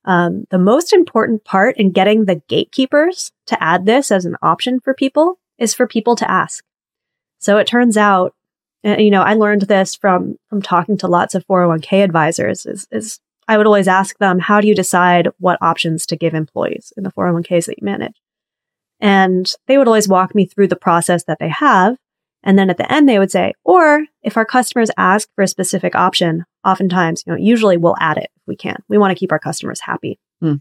[0.05, 4.79] um, the most important part in getting the gatekeepers to add this as an option
[4.79, 6.63] for people is for people to ask.
[7.39, 8.33] So it turns out,
[8.85, 12.87] uh, you know, I learned this from, from talking to lots of 401k advisors is,
[12.89, 16.91] is I would always ask them, how do you decide what options to give employees
[16.97, 18.21] in the 401ks that you manage?
[18.99, 21.97] And they would always walk me through the process that they have.
[22.43, 25.47] And then at the end, they would say, or if our customers ask for a
[25.47, 28.77] specific option, oftentimes, you know, usually we'll add it if we can.
[28.87, 30.19] We want to keep our customers happy.
[30.41, 30.55] Hmm.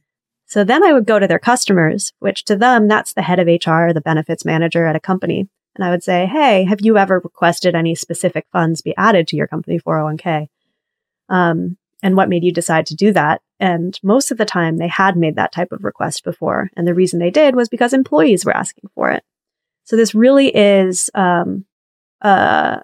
[0.47, 3.49] So then I would go to their customers, which to them, that's the head of
[3.49, 5.49] HR, the benefits manager at a company.
[5.75, 9.37] And I would say, Hey, have you ever requested any specific funds be added to
[9.37, 10.47] your company 401k?
[11.29, 11.77] Um,
[12.07, 13.43] and what made you decide to do that?
[13.59, 16.71] And most of the time they had made that type of request before.
[16.77, 19.25] And the reason they did was because employees were asking for it.
[19.83, 21.65] So this really is, um,
[22.23, 22.79] uh,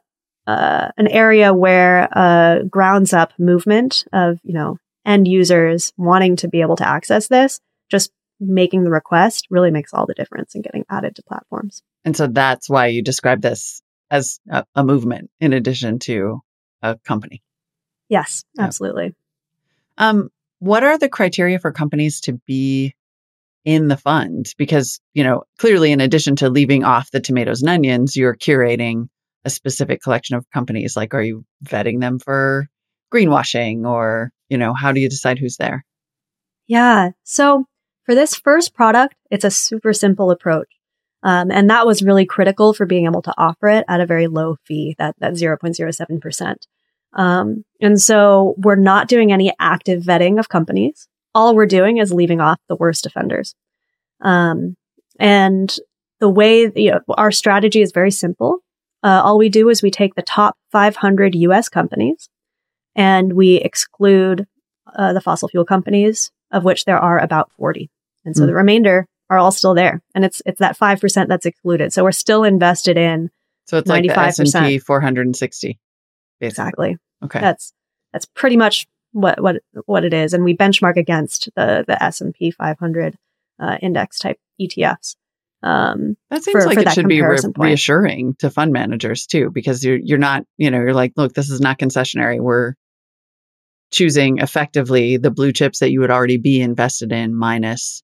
[0.48, 6.48] uh, an area where a grounds up movement of, you know, end users wanting to
[6.48, 7.60] be able to access this,
[7.92, 8.10] just
[8.40, 11.80] making the request really makes all the difference in getting added to platforms.
[12.04, 16.40] And so that's why you describe this as a, a movement in addition to
[16.82, 17.40] a company.
[18.12, 18.64] Yes, Yeah.
[18.64, 19.14] absolutely.
[19.96, 22.94] Um, what are the criteria for companies to be
[23.64, 24.52] in the fund?
[24.58, 29.08] Because, you know, clearly in addition to leaving off the tomatoes and onions, you're curating
[29.46, 30.94] a specific collection of companies.
[30.94, 32.68] Like, are you vetting them for
[33.10, 35.82] greenwashing or, you know, how do you decide who's there?
[36.66, 37.12] Yeah.
[37.22, 37.64] So
[38.04, 40.68] for this first product, it's a super simple approach.
[41.22, 44.26] Um, and that was really critical for being able to offer it at a very
[44.26, 46.56] low fee, that, that 0.07%.
[47.14, 51.08] Um, and so we're not doing any active vetting of companies.
[51.34, 53.54] All we're doing is leaving off the worst offenders.
[54.20, 54.76] Um,
[55.18, 55.74] and
[56.20, 58.58] the way, you know, our strategy is very simple.
[59.02, 62.28] Uh, all we do is we take the top 500 US companies
[62.94, 64.46] and we exclude
[64.96, 67.90] uh, the fossil fuel companies, of which there are about 40.
[68.24, 68.46] And so Mm.
[68.46, 70.02] the remainder are all still there.
[70.14, 71.92] And it's, it's that 5% that's excluded.
[71.92, 73.30] So we're still invested in
[73.66, 74.54] So it's like the 95%.
[74.54, 75.78] S&P 460.
[76.42, 76.90] Basically.
[76.90, 76.96] exactly.
[77.24, 77.40] Okay.
[77.40, 77.72] That's,
[78.12, 80.34] that's pretty much what, what, what it is.
[80.34, 83.16] And we benchmark against the, the S&P 500
[83.60, 85.16] uh, index type ETFs.
[85.62, 89.50] Um, That seems for- like for it should be re- reassuring to fund managers too,
[89.50, 92.40] because you're you're not, you know, you're like, look, this is not concessionary.
[92.40, 92.74] We're
[93.92, 98.02] choosing effectively the blue chips that you would already be invested in, minus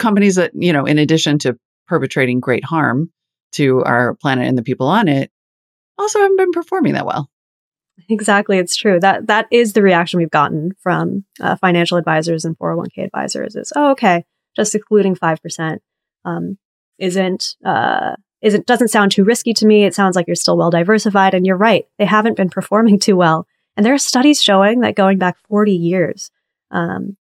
[0.00, 3.10] companies that, you know, in addition to perpetrating great harm
[3.52, 5.30] to our planet and the people on it,
[5.98, 7.28] also haven't been performing that well.
[8.08, 8.98] Exactly, it's true.
[9.00, 13.56] That that is the reaction we've gotten from uh, financial advisors and 401k advisors.
[13.56, 14.24] Is oh, okay,
[14.56, 15.82] just excluding five percent
[16.24, 16.58] um,
[16.98, 19.84] isn't uh, isn't doesn't sound too risky to me.
[19.84, 21.86] It sounds like you're still well diversified, and you're right.
[21.98, 25.72] They haven't been performing too well, and there are studies showing that going back 40
[25.72, 26.30] years,
[26.70, 27.16] um,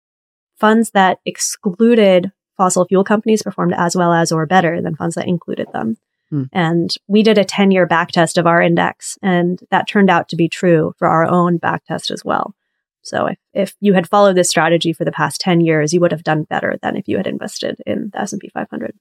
[0.58, 5.28] funds that excluded fossil fuel companies performed as well as or better than funds that
[5.28, 5.98] included them.
[6.32, 6.44] Hmm.
[6.52, 10.30] And we did a 10 year back test of our index, and that turned out
[10.30, 12.56] to be true for our own back test as well.
[13.04, 16.12] So if, if you had followed this strategy for the past 10 years, you would
[16.12, 18.94] have done better than if you had invested in the S&P 500.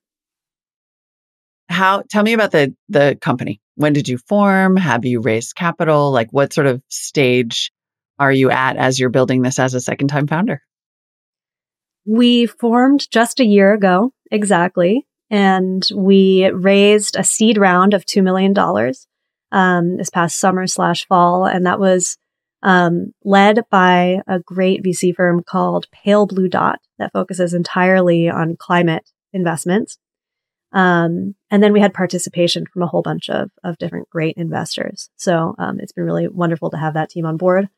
[1.68, 3.60] How tell me about the the company.
[3.76, 4.76] When did you form?
[4.76, 6.10] Have you raised capital?
[6.10, 7.70] Like what sort of stage
[8.18, 10.62] are you at as you're building this as a second time founder?
[12.04, 15.06] We formed just a year ago, exactly.
[15.30, 18.54] And we raised a seed round of $2 million
[19.52, 21.46] um, this past summer slash fall.
[21.46, 22.18] And that was
[22.62, 28.56] um, led by a great VC firm called Pale Blue Dot that focuses entirely on
[28.56, 29.98] climate investments.
[30.72, 35.10] Um, and then we had participation from a whole bunch of, of different great investors.
[35.16, 37.68] So um, it's been really wonderful to have that team on board.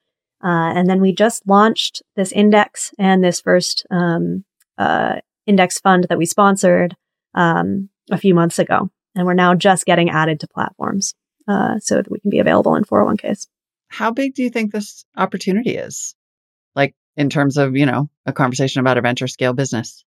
[0.45, 4.45] Uh, and then we just launched this index and this first um,
[4.77, 6.97] uh, index fund that we sponsored
[7.35, 8.91] um, a few months ago.
[9.15, 11.15] And we're now just getting added to platforms
[11.47, 13.47] uh, so that we can be available in 401ks.
[13.89, 16.15] How big do you think this opportunity is?
[16.75, 20.05] Like in terms of, you know, a conversation about a venture scale business?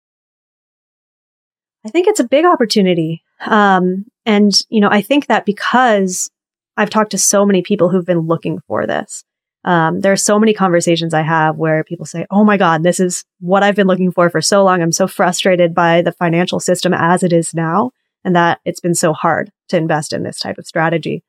[1.85, 3.23] I think it's a big opportunity.
[3.45, 6.31] Um, and, you know, I think that because
[6.77, 9.25] I've talked to so many people who've been looking for this,
[9.65, 12.99] um, there are so many conversations I have where people say, Oh my God, this
[12.99, 14.81] is what I've been looking for for so long.
[14.81, 17.91] I'm so frustrated by the financial system as it is now
[18.25, 21.23] and that it's been so hard to invest in this type of strategy.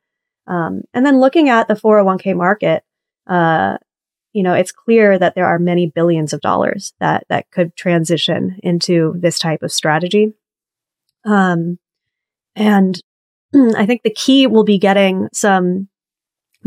[0.47, 2.83] Um, and then looking at the 401k market,
[3.27, 3.79] uh,
[4.33, 8.59] you know, it's clear that there are many billions of dollars that, that could transition
[8.63, 10.33] into this type of strategy.
[11.25, 11.79] Um,
[12.57, 13.01] and
[13.55, 15.89] I think the key will be getting some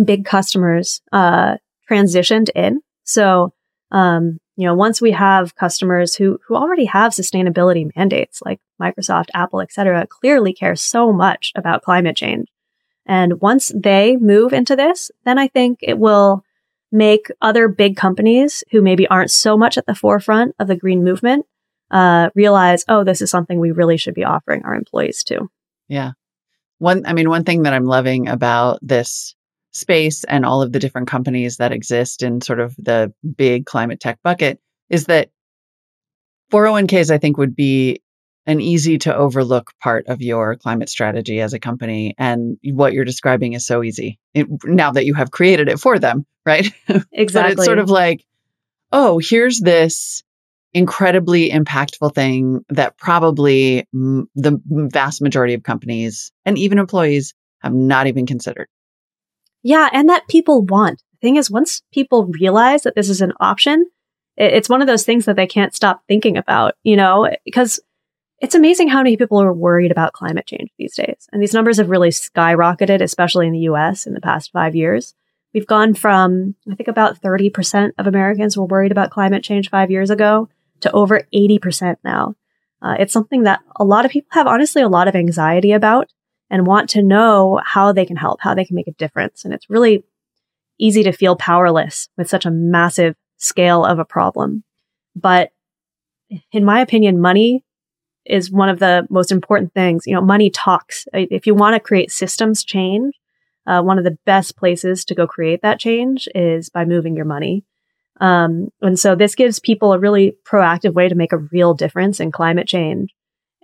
[0.03, 1.57] big customers uh,
[1.89, 2.81] transitioned in.
[3.03, 3.53] So,
[3.91, 9.27] um, you know, once we have customers who who already have sustainability mandates, like Microsoft,
[9.33, 12.47] Apple, et cetera, clearly care so much about climate change.
[13.05, 16.43] And once they move into this, then I think it will
[16.91, 21.03] make other big companies who maybe aren't so much at the forefront of the green
[21.03, 21.45] movement
[21.91, 25.49] uh, realize, oh, this is something we really should be offering our employees too.
[25.87, 26.11] Yeah.
[26.79, 29.35] One, I mean, one thing that I'm loving about this
[29.77, 33.99] space and all of the different companies that exist in sort of the big climate
[33.99, 34.59] tech bucket
[34.89, 35.29] is that
[36.51, 38.01] 401ks, I think, would be
[38.45, 42.15] an easy to overlook part of your climate strategy as a company.
[42.17, 45.99] And what you're describing is so easy it, now that you have created it for
[45.99, 46.71] them, right?
[47.11, 47.41] Exactly.
[47.41, 48.23] but it's sort of like,
[48.93, 50.23] oh, here's this
[50.73, 57.73] incredibly impactful thing that probably m- the vast majority of companies and even employees have
[57.73, 58.69] not even considered.
[59.63, 61.03] Yeah, and that people want.
[61.13, 63.85] The thing is, once people realize that this is an option,
[64.37, 67.79] it's one of those things that they can't stop thinking about, you know, because
[68.39, 71.27] it's amazing how many people are worried about climate change these days.
[71.31, 75.15] And these numbers have really skyrocketed, especially in the US in the past five years.
[75.53, 79.89] We've gone from, I think about 30% of Americans were worried about climate change five
[79.89, 80.49] years ago
[80.81, 82.35] to over 80% now.
[82.79, 86.11] Uh, it's something that a lot of people have honestly a lot of anxiety about
[86.49, 89.43] and want to know how they can help, how they can make a difference.
[89.43, 90.03] And it's really
[90.79, 94.63] easy to feel powerless with such a massive scale of a problem.
[95.15, 95.51] But
[96.51, 97.63] in my opinion, money
[98.25, 100.05] is one of the most important things.
[100.05, 101.07] You know, money talks.
[101.13, 103.15] If you want to create systems change,
[103.65, 107.25] uh, one of the best places to go create that change is by moving your
[107.25, 107.63] money.
[108.19, 112.19] Um, and so this gives people a really proactive way to make a real difference
[112.19, 113.13] in climate change.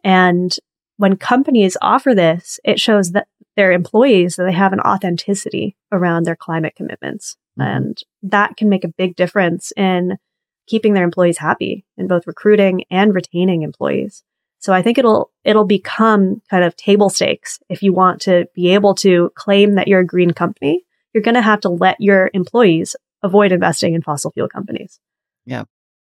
[0.04, 0.56] And
[1.04, 3.28] when companies offer this, it shows that
[3.58, 7.36] their employees that they have an authenticity around their climate commitments.
[7.60, 7.76] Mm-hmm.
[7.76, 10.18] And that can make a big difference in
[10.66, 14.24] keeping their employees happy in both recruiting and retaining employees.
[14.60, 18.74] So I think it'll it'll become kind of table stakes if you want to be
[18.74, 20.86] able to claim that you're a green company.
[21.14, 25.02] You're going to have to let your employees avoid investing in fossil fuel companies.
[25.46, 25.66] Yeah.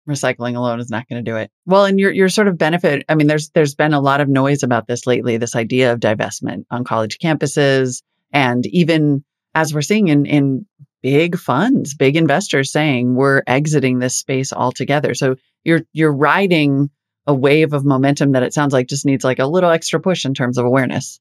[0.08, 1.50] Recycling alone is not going to do it.
[1.66, 4.28] Well, and your your sort of benefit, I mean there's there's been a lot of
[4.28, 9.24] noise about this lately, this idea of divestment on college campuses and even
[9.54, 10.66] as we're seeing in in
[11.02, 15.14] big funds, big investors saying we're exiting this space altogether.
[15.14, 16.90] So you're you're riding
[17.26, 20.24] a wave of momentum that it sounds like just needs like a little extra push
[20.24, 21.20] in terms of awareness.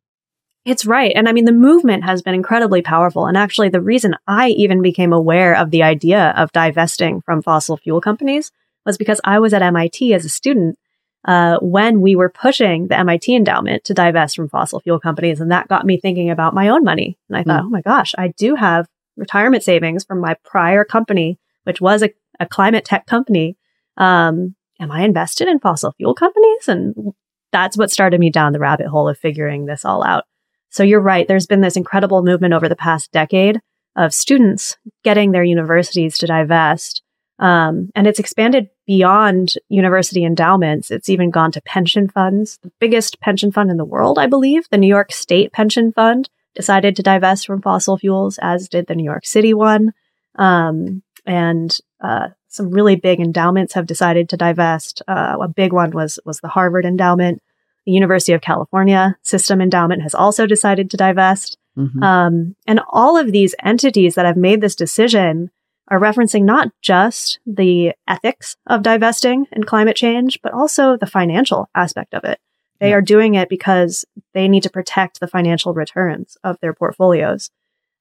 [0.66, 1.12] It's right.
[1.16, 3.26] And I mean, the movement has been incredibly powerful.
[3.26, 7.78] And actually, the reason I even became aware of the idea of divesting from fossil
[7.78, 8.52] fuel companies
[8.90, 10.78] was because I was at MIT as a student
[11.26, 15.40] uh, when we were pushing the MIT endowment to divest from fossil fuel companies.
[15.40, 17.20] And that got me thinking about my own money.
[17.30, 17.66] And I thought, mm.
[17.68, 22.10] oh my gosh, I do have retirement savings from my prior company, which was a,
[22.40, 23.58] a climate tech company.
[23.98, 26.68] Um, am I invested in fossil fuel companies?
[26.68, 27.14] And
[27.52, 30.24] that's what started me down the rabbit hole of figuring this all out.
[30.70, 31.28] So you're right.
[31.28, 33.60] There's been this incredible movement over the past decade
[33.96, 37.04] of students getting their universities to divest.
[37.40, 40.90] Um, and it's expanded beyond university endowments.
[40.90, 42.58] It's even gone to pension funds.
[42.64, 46.28] The biggest pension fund in the world, I believe, the New York State Pension Fund,
[46.56, 49.94] decided to divest from fossil fuels, as did the New York City one.
[50.40, 55.04] Um, and uh, some really big endowments have decided to divest.
[55.08, 57.44] Uh, a big one was was the Harvard endowment.
[57.86, 61.60] The University of California System Endowment has also decided to divest.
[61.78, 62.02] Mm-hmm.
[62.02, 65.52] Um, and all of these entities that have made this decision
[65.90, 71.70] are referencing not just the ethics of divesting and climate change, but also the financial
[71.76, 72.40] aspect of it.
[72.80, 72.96] They yeah.
[72.96, 77.50] are doing it because they need to protect the financial returns of their portfolios.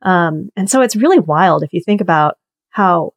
[0.02, 2.38] Um, and so it's really wild if you think about
[2.70, 3.14] how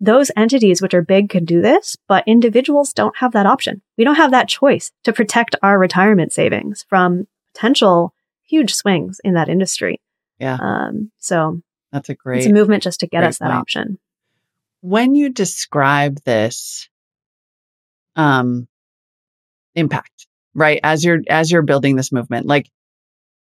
[0.00, 3.82] those entities which are big can do this, but individuals don't have that option.
[3.96, 8.12] We don't have that choice to protect our retirement savings from potential
[8.42, 10.00] huge swings in that industry.
[10.40, 10.58] Yeah.
[10.60, 11.62] Um, so
[11.92, 13.58] That's a great it's a movement just to get us that point.
[13.58, 13.98] option.
[14.80, 16.88] when you describe this
[18.16, 18.66] um
[19.74, 22.68] impact right as you're as you're building this movement like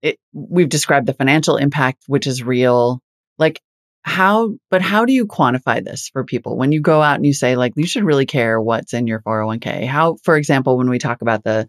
[0.01, 3.01] it we've described the financial impact which is real
[3.37, 3.61] like
[4.03, 7.33] how but how do you quantify this for people when you go out and you
[7.33, 10.99] say like you should really care what's in your 401k how for example when we
[10.99, 11.67] talk about the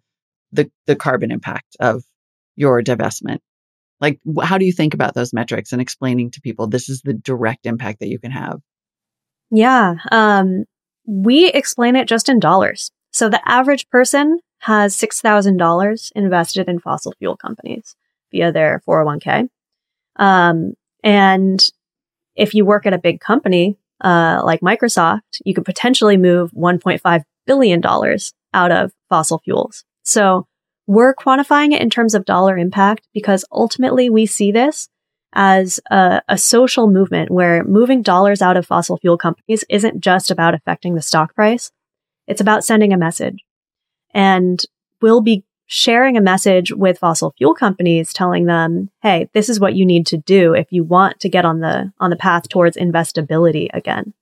[0.53, 2.03] the the carbon impact of
[2.57, 3.39] your divestment
[4.01, 7.15] like how do you think about those metrics and explaining to people this is the
[7.15, 8.61] direct impact that you can have
[9.51, 9.97] Yeah.
[10.11, 10.65] Um,
[11.07, 12.91] we explain it just in dollars.
[13.13, 17.97] So the average person has $6,000 invested in fossil fuel companies
[18.31, 19.49] via their 401k.
[20.17, 21.65] Um, and
[22.37, 27.23] if you work at a big company, uh, like Microsoft, you could potentially move $1.5
[27.47, 27.83] billion
[28.55, 29.85] out of fossil fuels.
[30.05, 30.47] So
[30.91, 34.88] we're quantifying it in terms of dollar impact because ultimately we see this
[35.32, 40.32] as a, a social movement where moving dollars out of fossil fuel companies isn't just
[40.32, 41.70] about affecting the stock price.
[42.26, 43.45] It's about sending a message.
[44.12, 44.61] And
[45.01, 49.76] we'll be sharing a message with fossil fuel companies telling them, Hey, this is what
[49.76, 52.76] you need to do if you want to get on the, on the path towards
[52.76, 54.12] investability again.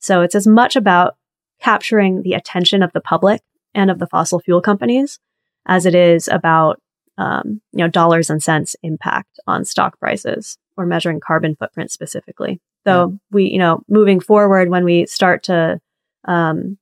[0.00, 1.16] So it's as much about
[1.62, 3.40] capturing the attention of the public
[3.74, 5.18] and of the fossil fuel companies
[5.66, 6.80] as it is about
[7.18, 12.60] um, you know, dollars and cents impact on stock prices or measuring carbon footprint specifically.
[12.86, 15.80] So we, you know, moving forward when we start to
[16.24, 16.78] um,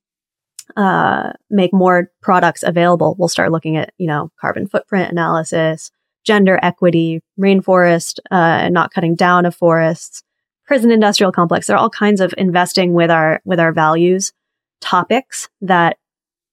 [0.76, 5.91] uh, make more products available, we'll start looking at, you know, carbon footprint analysis,
[6.24, 10.22] gender equity, rainforest, uh, not cutting down of forests,
[10.66, 11.66] prison industrial complex.
[11.66, 14.33] There are all kinds of investing with our, with our values
[14.81, 15.97] topics that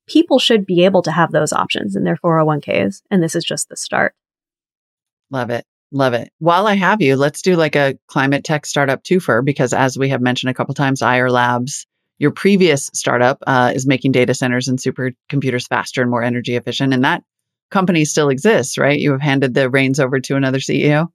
[0.08, 3.02] people should be able to have those options in their 401ks.
[3.10, 4.14] And this is just the start.
[5.30, 5.66] Love it.
[5.92, 6.32] Love it.
[6.40, 10.10] While I have you, let's do like a climate tech startup twofer because as we
[10.10, 11.86] have mentioned a couple times, Ayar Labs,
[12.18, 16.94] your previous startup uh, is making data centers and supercomputers faster and more energy efficient.
[16.94, 17.24] And that
[17.72, 19.00] company still exists, right?
[19.00, 21.08] You have handed the reins over to another CEO.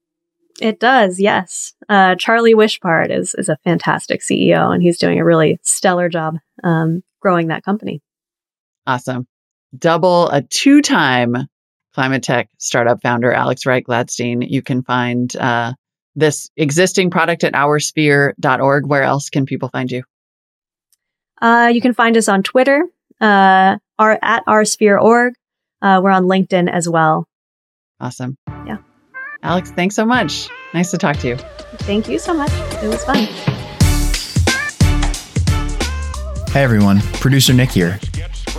[0.60, 1.72] It does, yes.
[1.88, 6.36] Uh, Charlie Wuischpard is is a fantastic CEO, and he's doing a really stellar job
[6.62, 8.02] um, growing that company.
[8.90, 9.28] Awesome.
[9.78, 11.36] Double a two time
[11.94, 14.44] climate tech startup founder, Alex Wright Gladstein.
[14.50, 15.74] You can find uh,
[16.16, 18.86] this existing product at oursphere.org.
[18.88, 20.02] Where else can people find you?
[21.40, 22.82] Uh, you can find us on Twitter,
[23.20, 25.34] uh, our at rsphere.org.
[25.80, 27.28] Uh, we're on LinkedIn as well.
[28.00, 28.36] Awesome.
[28.66, 28.78] Yeah.
[29.44, 30.48] Alex, thanks so much.
[30.74, 31.36] Nice to talk to you.
[31.86, 32.50] Thank you so much.
[32.82, 33.28] It was fun.
[36.50, 38.00] Hey everyone, producer Nick here.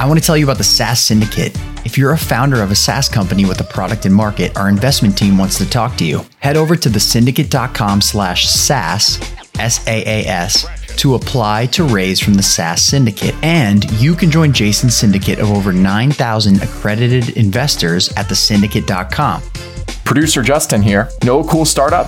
[0.01, 1.55] I want to tell you about the SaaS Syndicate.
[1.85, 5.15] If you're a founder of a SaaS company with a product in market, our investment
[5.15, 6.25] team wants to talk to you.
[6.39, 9.19] Head over to thesyndicate.com slash SaaS,
[9.59, 13.35] S-A-A-S, to apply to raise from the SaaS Syndicate.
[13.43, 19.43] And you can join Jason's syndicate of over 9,000 accredited investors at thesyndicate.com.
[20.03, 21.09] Producer Justin here.
[21.23, 22.07] Know a cool startup?